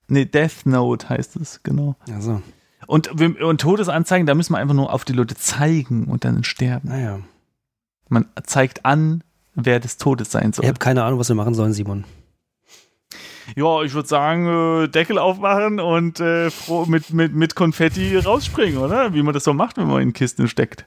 [0.08, 1.96] Nee, Death Note heißt es, genau.
[2.12, 2.42] Also,
[2.86, 6.88] Und, und Todesanzeigen, da müssen wir einfach nur auf die Leute zeigen und dann sterben.
[6.88, 7.20] naja.
[8.10, 9.24] Man zeigt an,
[9.54, 10.64] wer des Todes sein soll.
[10.64, 12.04] Ich habe keine Ahnung, was wir machen sollen, Simon.
[13.56, 14.46] Ja, ich würde sagen,
[14.84, 16.50] äh, Deckel aufmachen und äh,
[16.86, 19.14] mit, mit, mit Konfetti rausspringen, oder?
[19.14, 20.86] Wie man das so macht, wenn man in Kisten steckt.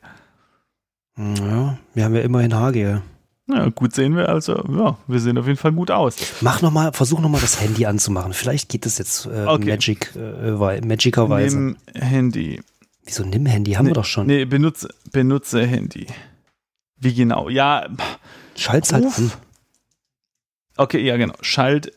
[1.17, 3.01] Ja, wir haben ja immerhin Hage.
[3.49, 6.15] Ja, gut sehen wir also, ja, wir sehen auf jeden Fall gut aus.
[6.41, 8.33] Mach noch mal, versuch noch mal das Handy anzumachen.
[8.33, 9.69] Vielleicht geht das jetzt äh, Okay.
[9.69, 11.57] Magic, äh, wei- Magicerweise.
[11.57, 12.61] Nimm Handy.
[13.05, 13.71] Wieso nimm Handy?
[13.71, 14.27] Haben Nee, wir doch schon.
[14.27, 16.07] Nee, benutze, benutze Handy.
[16.99, 17.47] Wie genau?
[17.47, 17.87] Ja,
[18.55, 19.31] Schalt's halt an.
[20.75, 21.35] okay, ja, genau.
[21.41, 21.93] Schalt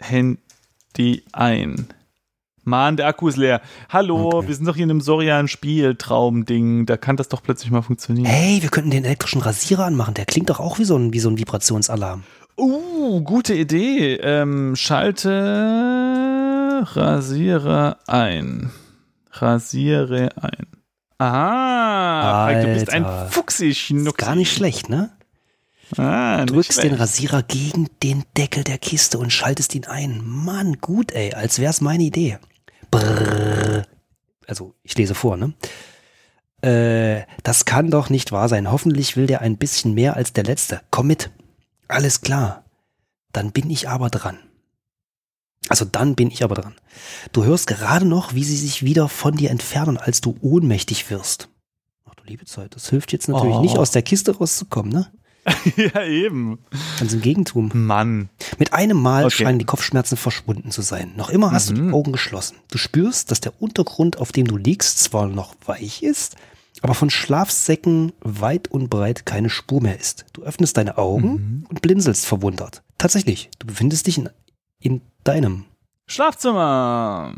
[0.00, 1.86] Handy ein.
[2.64, 3.60] Mann, der Akku ist leer.
[3.90, 4.48] Hallo, Okay.
[4.48, 6.86] wir sind doch hier in einem surrealen Spieltraum-Ding.
[6.86, 8.26] Da kann das doch plötzlich mal funktionieren.
[8.26, 10.14] Hey, wir könnten den elektrischen Rasierer anmachen.
[10.14, 12.22] Der klingt doch auch wie so ein, wie so ein Vibrationsalarm.
[12.56, 14.14] Uh, gute Idee.
[14.14, 15.30] Ähm, schalte
[16.94, 18.70] Rasierer ein.
[19.32, 20.66] Rasiere ein.
[21.18, 23.30] Ah, Frank, du bist ein Alter.
[23.30, 25.10] Fuchsi, Ist gar nicht schlecht, ne?
[25.96, 26.94] Ah, nicht Drückst den.
[26.94, 30.20] Rasierer gegen den Deckel der Kiste und schaltest ihn ein.
[30.24, 32.38] Mann, gut, ey, als wär's meine Idee.
[32.98, 33.86] Brrr.
[34.46, 35.54] Also, ich lese vor, ne?
[36.62, 38.70] Äh, das kann doch nicht wahr sein.
[38.70, 40.80] Hoffentlich will der ein bisschen mehr als der letzte.
[40.90, 41.30] Komm mit.
[41.88, 42.64] Alles klar.
[43.32, 44.38] Dann bin ich aber dran.
[45.68, 46.74] Also dann bin ich aber dran.
[47.32, 51.48] Du hörst gerade noch, wie sie sich wieder von dir entfernen, als du ohnmächtig wirst.
[52.04, 53.60] Ach du liebe Zeit, das hilft jetzt natürlich Oh.
[53.62, 55.10] nicht aus der Kiste rauszukommen, ne?
[55.76, 56.58] ja, eben.
[56.98, 57.70] Ganz im Gegentum.
[57.74, 58.28] Mann.
[58.58, 59.44] Mit einem Mal Okay.
[59.44, 61.12] scheinen die Kopfschmerzen verschwunden zu sein.
[61.16, 61.94] Noch immer hast du die Mhm.
[61.94, 62.56] Augen geschlossen.
[62.70, 66.36] Du spürst, dass der Untergrund, auf dem du liegst, zwar noch weich ist,
[66.80, 70.24] aber von Schlafsäcken weit und breit keine Spur mehr ist.
[70.32, 71.66] Du öffnest deine Augen Mhm.
[71.68, 72.82] und blinzelst verwundert.
[72.98, 74.30] Tatsächlich, du befindest dich in,
[74.80, 75.64] in deinem.
[76.06, 77.34] Schlafzimmer.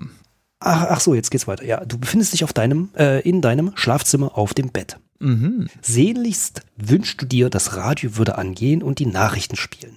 [0.61, 1.65] Ach, ach so, jetzt geht's weiter.
[1.65, 4.99] Ja, du befindest dich auf deinem, äh, in deinem Schlafzimmer auf dem Bett.
[5.19, 5.69] Mhm.
[5.83, 9.97] Sehnlichst wünschst du dir, das Radio würde angehen und die Nachrichten spielen.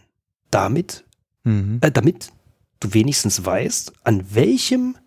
[0.52, 1.06] Damit
[1.44, 1.80] Mhm.
[1.82, 2.32] äh, damit
[2.82, 4.98] du wenigstens weißt, an welchem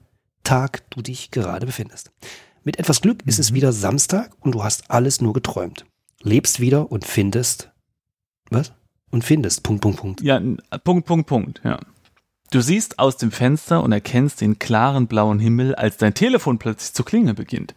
[0.44, 2.10] Tag du dich gerade befindest.
[2.64, 5.84] Mit etwas Glück ist es wieder Samstag und du hast alles nur geträumt.
[6.22, 7.70] Lebst wieder und findest.
[8.50, 8.72] Was?
[9.10, 9.62] Und findest.
[9.62, 10.22] Punkt, Punkt, Punkt.
[10.22, 10.40] Ja,
[10.84, 11.78] Punkt, Punkt, Punkt, ja.
[12.52, 16.92] Du siehst aus dem Fenster und erkennst den klaren blauen Himmel, als dein Telefon plötzlich
[16.92, 17.74] zu klingeln beginnt.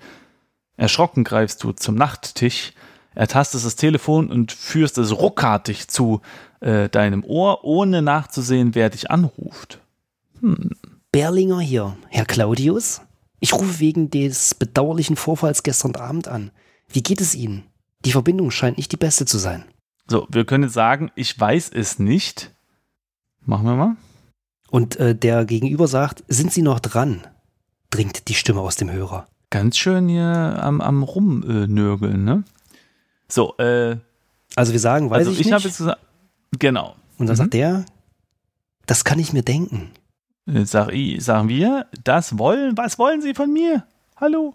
[0.76, 2.74] Erschrocken greifst du zum Nachttisch,
[3.14, 6.20] ertastest das Telefon und führst es ruckartig zu
[6.60, 9.80] äh, deinem Ohr, ohne nachzusehen, wer dich anruft.
[11.14, 13.00] Berlinger hier, Herr Claudius.
[13.40, 16.52] Ich rufe wegen des bedauerlichen Vorfalls gestern Abend an.
[16.90, 17.64] Wie geht es Ihnen?
[18.04, 19.64] Die Verbindung scheint nicht die beste zu sein.
[20.10, 22.52] So, wir können jetzt sagen, ich weiß es nicht.
[23.46, 23.96] Machen wir mal.
[24.72, 27.26] Und äh, der Gegenüber sagt, sind Sie noch dran?
[27.92, 29.28] Dringt die Stimme aus dem Hörer.
[29.50, 30.24] Ganz schön hier
[30.62, 32.44] am, am Rumnörgeln, ne?
[33.30, 33.98] So, äh,
[34.56, 35.64] Also wir sagen, weiß also ich, ich, nicht.
[35.64, 36.02] jetzt gesagt,
[36.60, 36.96] genau.
[37.18, 37.38] Und dann Mhm.
[37.38, 37.86] sagt der,
[38.86, 39.92] das kann ich mir denken.
[40.66, 43.84] Sag ich, sagen wir, das wollen, was wollen Sie von mir?
[44.18, 44.54] Hallo?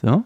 [0.00, 0.22] So?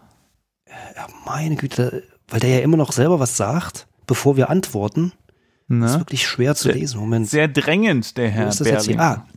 [0.67, 5.11] Ja, meine Güte, weil der ja immer noch selber was sagt, bevor wir antworten.
[5.69, 6.01] Das ist Ne?
[6.01, 6.99] wirklich schwer zu Sehr- lesen.
[6.99, 8.97] Moment, Sehr drängend, der wo Herr ist das jetzt hier?
[8.97, 9.19] Berling.
[9.21, 9.27] Ah,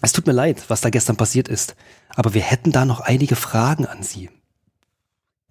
[0.00, 1.76] es tut mir leid, was da gestern passiert ist.
[2.14, 4.30] Aber wir hätten da noch einige Fragen an Sie.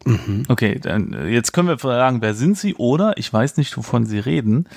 [0.05, 0.45] Mhm.
[0.47, 4.05] Okay, dann äh, jetzt können wir fragen, wer sind Sie oder ich weiß nicht, wovon
[4.07, 4.67] Sie reden.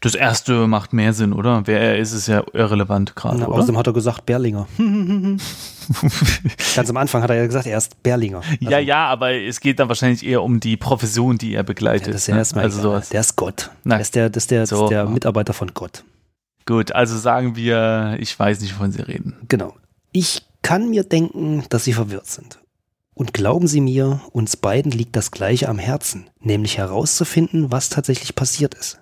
[0.00, 1.62] Das erste macht mehr Sinn, oder?
[1.66, 3.48] Wer er ist, ist ja irrelevant gerade, oder?
[3.48, 4.68] außerdem hat er gesagt Berlinger.
[6.76, 8.42] Ganz am Anfang hat er ja gesagt, er ist Berlinger.
[8.60, 12.08] ja, ja, aber es geht dann wahrscheinlich eher um die Profession, die er begleitet.
[12.08, 12.40] Ja, das ist ja ne?
[12.40, 13.08] erstmal also sowas.
[13.08, 13.70] Der ist Gott.
[13.84, 14.84] Na, das ist der, das ist der, so.
[14.84, 16.04] ist der Mitarbeiter von Gott.
[16.66, 19.36] Gut, also sagen wir, ich weiß nicht, wovon Sie reden.
[19.48, 19.74] Genau.
[20.12, 22.58] Ich kann mir denken, dass Sie verwirrt sind.
[23.14, 28.34] Und glauben Sie mir, uns beiden liegt das Gleiche am Herzen, nämlich herauszufinden, was tatsächlich
[28.34, 28.98] passiert ist.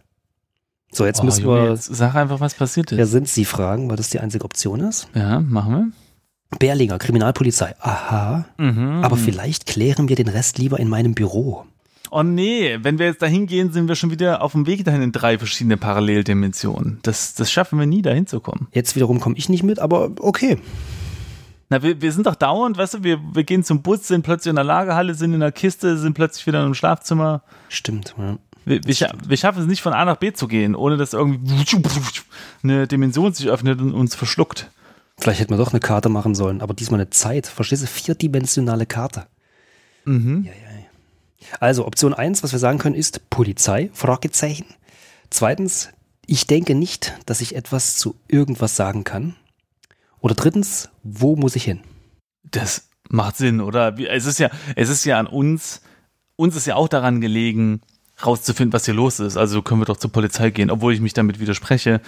[0.95, 3.11] So, jetzt Oh, müssen Junge, wir, jetzt sag einfach, was passiert wer ist.
[3.11, 5.09] sind Sie fragen, weil das die einzige Option ist.
[5.15, 5.93] Ja, machen
[6.59, 7.75] Berlinger, Kriminalpolizei.
[7.81, 8.45] Aha.
[8.57, 8.73] wir.
[8.73, 9.05] Mhm.
[9.05, 11.65] Aber vielleicht klären wir den Rest lieber in meinem Büro.
[12.13, 15.03] Oh nee, wenn wir jetzt dahin gehen, sind wir schon wieder auf dem Weg dahin
[15.03, 17.01] in drei verschiedene Paralleldimensionen.
[17.03, 18.69] Das, das schaffen wir nie, dahin zu kommen.
[18.71, 20.59] Jetzt wiederum komme ich nicht mit, aber okay.
[21.71, 24.51] Na, wir, wir sind doch dauernd, weißt du, wir, wir gehen zum Bus, sind plötzlich
[24.51, 27.43] in der Lagerhalle, sind in der Kiste, sind plötzlich wieder im Schlafzimmer.
[27.69, 28.15] Stimmt.
[28.17, 28.39] Ja.
[28.65, 31.55] Wir, wir, wir schaffen es nicht von A nach B zu gehen, ohne dass irgendwie
[32.63, 34.71] eine Dimension sich öffnet und uns verschluckt.
[35.19, 37.47] Vielleicht hätten wir doch eine Karte machen sollen, aber diesmal eine Zeit.
[37.47, 37.87] Verstehst du?
[37.87, 39.27] Vierdimensionale Karte.
[40.05, 40.45] Mhm.
[40.45, 40.85] Ja, ja, ja.
[41.61, 44.67] Also Option 1, was wir sagen können, ist Polizei, Fragezeichen.
[45.31, 45.91] Zweitens,
[46.27, 49.37] ich denke nicht, dass ich etwas zu irgendwas sagen kann.
[50.21, 51.81] Oder drittens, wo muss ich hin?
[52.43, 53.99] Das macht Sinn, oder?
[53.99, 55.83] Es ist ja, es ist ja an uns,
[56.37, 57.83] uns ist ja auch daran gelegen,
[58.25, 59.37] rauszufinden, was hier los ist.
[59.37, 62.01] Also können wir doch zur Polizei gehen, obwohl ich mich damit widerspreche,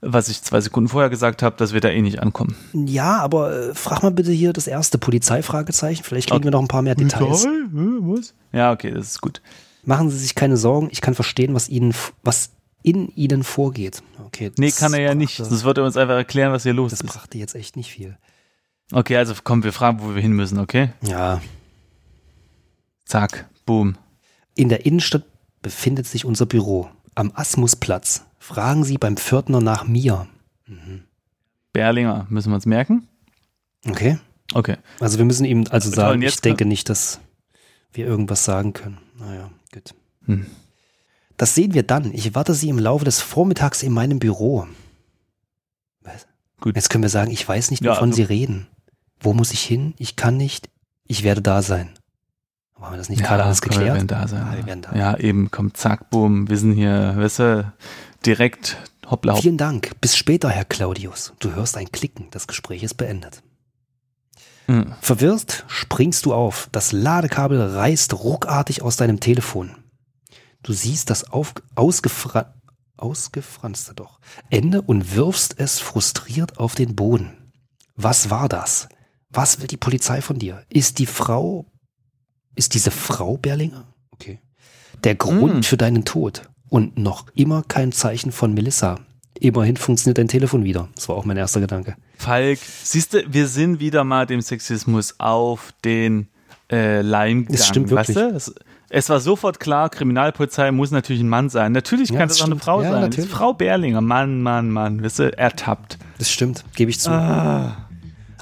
[0.00, 2.56] was ich zwei Sekunden vorher gesagt habe, dass wir da eh nicht ankommen.
[2.72, 6.02] Ja, aber äh, frag mal bitte hier das erste Polizeifragezeichen.
[6.04, 7.46] Vielleicht kriegen wir noch ein paar mehr Details.
[7.72, 8.34] Was?
[8.52, 9.40] Ja, okay, das ist gut.
[9.84, 12.50] Machen Sie sich keine Sorgen, ich kann verstehen, was Ihnen, f- was
[12.82, 14.02] in Ihnen vorgeht.
[14.26, 15.36] Okay, Nee, das kann er ja nicht.
[15.36, 17.06] brachte- Sonst wird er uns einfach erklären, was hier los Das ist.
[17.12, 18.16] brachte jetzt echt nicht viel.
[18.92, 20.90] Okay, also komm, wir fragen, wo wir hin müssen, okay?
[21.02, 21.40] Ja,
[23.04, 23.96] Zack, boom.
[24.54, 25.24] In der Innenstadt
[25.62, 26.88] befindet sich unser Büro.
[27.14, 28.24] Am Asmusplatz.
[28.38, 30.26] Fragen Sie beim Pförtner nach mir.
[31.72, 33.06] Berlinger, müssen wir uns merken?
[33.86, 34.18] Okay.
[34.54, 34.76] Okay.
[35.00, 37.20] Also wir müssen ihm also sagen, ich denke nicht, dass
[37.92, 38.98] wir irgendwas sagen können.
[39.18, 39.94] Naja, gut.
[40.26, 40.46] Hm.
[41.36, 42.12] Das sehen wir dann.
[42.12, 44.66] Ich warte Sie im Laufe des Vormittags in meinem Büro.
[46.02, 46.26] Was?
[46.60, 46.76] Gut.
[46.76, 48.66] Jetzt können wir sagen, ich weiß nicht, Ja, wovon also- Sie reden.
[49.20, 49.94] Wo muss ich hin?
[49.98, 50.68] Ich kann nicht.
[51.06, 51.90] Ich werde da sein.
[52.82, 53.96] Aber haben wir das nicht gerade alles komm, Wir geklärt?
[53.96, 54.44] werden da sein.
[54.44, 54.92] Ja, wir werden da.
[54.96, 56.48] Ja, eben, kommt, zack, boom.
[56.48, 57.72] Wir sind hier, weißt du,
[58.26, 58.76] direkt
[59.08, 59.40] hoppla hopp.
[59.40, 59.92] Vielen Dank.
[60.00, 61.32] Bis später, Herr Claudius.
[61.38, 62.26] Du hörst ein Klicken.
[62.32, 63.44] Das Gespräch ist beendet.
[64.66, 64.94] Hm.
[65.00, 66.68] Verwirrt springst du auf.
[66.72, 69.76] Das Ladekabel reißt ruckartig aus deinem Telefon.
[70.64, 72.54] Du siehst das auf, ausgefra
[72.96, 74.18] ausgefranste doch.
[74.50, 77.52] Ende und wirfst es frustriert auf den Boden.
[77.94, 78.88] Was war das?
[79.30, 80.64] Was will die Polizei von dir?
[80.68, 81.71] Ist die Frau,
[82.54, 83.84] ist diese Frau Berlinger?
[84.12, 84.38] Okay.
[85.04, 85.62] Der Grund mm.
[85.62, 88.98] für deinen Tod und noch immer kein Zeichen von Melissa.
[89.38, 90.88] Immerhin funktioniert dein Telefon wieder.
[90.94, 91.96] Das war auch mein erster Gedanke.
[92.16, 96.28] Falk, siehst du, wir sind wieder mal dem Sexismus auf den
[96.70, 97.56] äh, Leim gegangen.
[97.56, 98.16] Das stimmt wirklich.
[98.16, 98.54] Weißt du?
[98.88, 101.72] es, war sofort klar, Kriminalpolizei muss natürlich ein Mann sein.
[101.72, 103.00] Natürlich kann ja, das, das auch eine Frau ja, sein.
[103.00, 103.30] Natürlich.
[103.30, 105.98] Frau Berlinger, Mann, Mann, Mann, weißt du, ertappt.
[106.18, 107.10] Das stimmt, gebe ich zu.
[107.10, 107.88] Ah.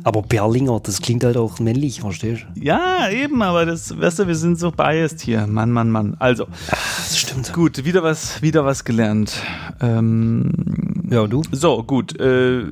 [0.03, 2.61] Aber Berlinger, das klingt halt auch männlich, verstehst du?
[2.61, 5.47] Ja, eben, aber das, weißt du, wir sind so biased hier.
[5.47, 6.17] Mann, Mann, Mann.
[6.19, 6.47] Also.
[6.69, 7.53] Das stimmt.
[7.53, 9.35] Gut, wieder was, wieder was gelernt.
[9.81, 11.43] Ähm, ja, und du?
[11.53, 12.19] So, gut.
[12.19, 12.65] Äh,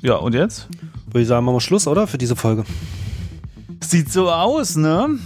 [0.00, 0.68] ja, und jetzt?
[1.06, 2.06] Würde ich sagen, machen wir Schluss, oder?
[2.06, 2.64] Für diese Folge.
[3.80, 5.18] Sieht so aus, ne?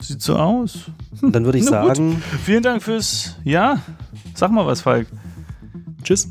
[0.00, 0.90] Sieht so aus.
[1.20, 1.32] Hm.
[1.32, 2.10] Dann würde ich sagen.
[2.10, 2.22] Gut.
[2.44, 3.36] Vielen Dank fürs.
[3.44, 3.80] Ja,
[4.34, 5.08] sag mal was, Falk.
[6.04, 6.28] Tschüss.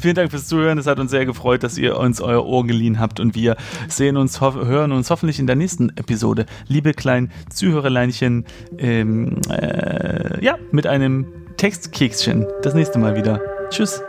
[0.00, 0.78] Vielen Dank fürs Zuhören.
[0.78, 3.56] Es hat uns sehr gefreut, dass ihr uns euer Ohr geliehen habt und wir
[3.88, 6.46] sehen uns, hören uns hoffentlich in der nächsten Episode.
[6.68, 8.44] Liebe kleinen Zuhörerleinchen,
[8.78, 11.26] ähm, äh, ja, mit einem
[11.56, 12.46] Textkekschen.
[12.62, 13.40] Das nächste Mal wieder.
[13.70, 14.02] Tschüss.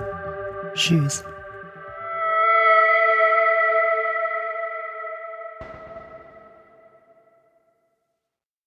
[0.75, 1.23] Tschüss.